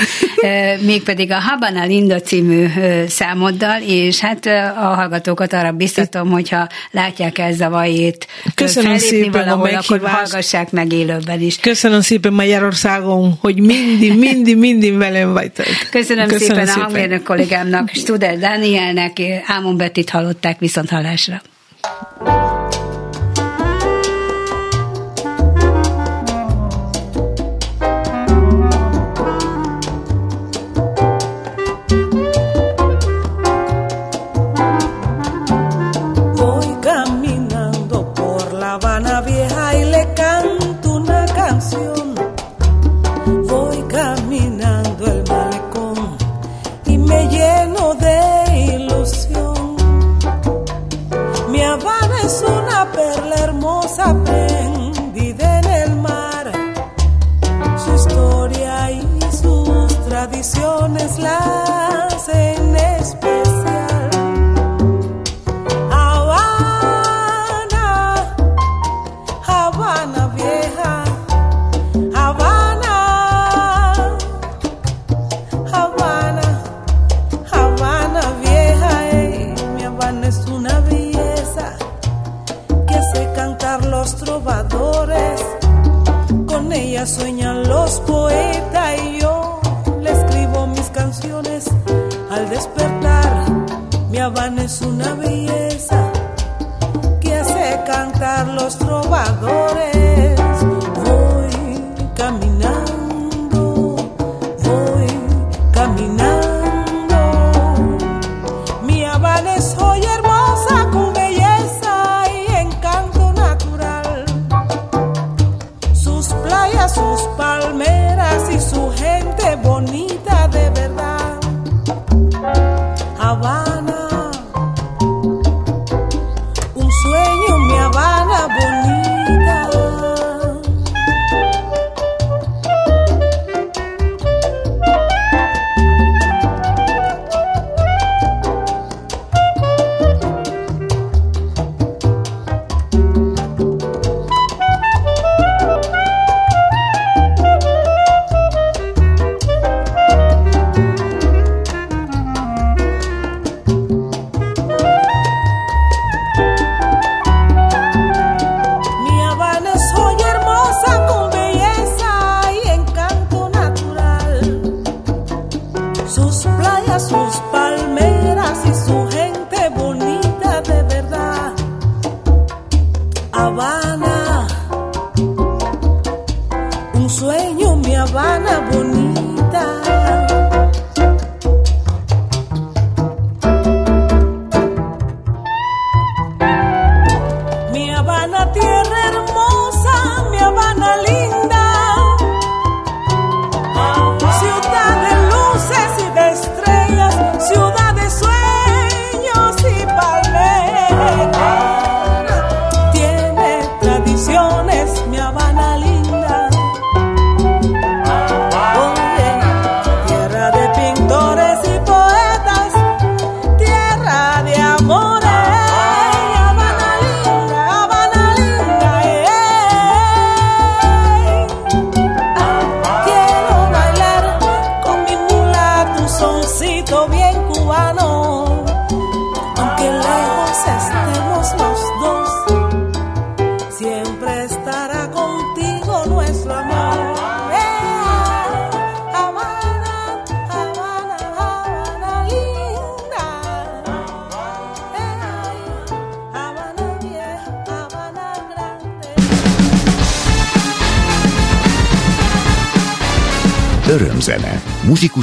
[0.80, 2.66] Mégpedig a Habana Linda című
[3.08, 9.68] számoddal, és hát a hallgatókat arra biztatom, hogyha látják el zavajét Köszönöm szépen a valahol,
[9.68, 10.14] akkor meghívást.
[10.14, 11.58] hallgassák meg élőben is.
[11.60, 15.66] Köszönöm szépen Magyarországon, hogy mindig, mindig, mindig velem vagytok.
[15.90, 19.12] Köszönöm, Köszönöm szépen, a hangmérnök kollégámnak, Studer Dánielnek,
[19.46, 22.57] Ámon Bettit hallották viszont 上菜开始了。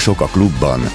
[0.06, 0.95] Muzsikusok a klubban.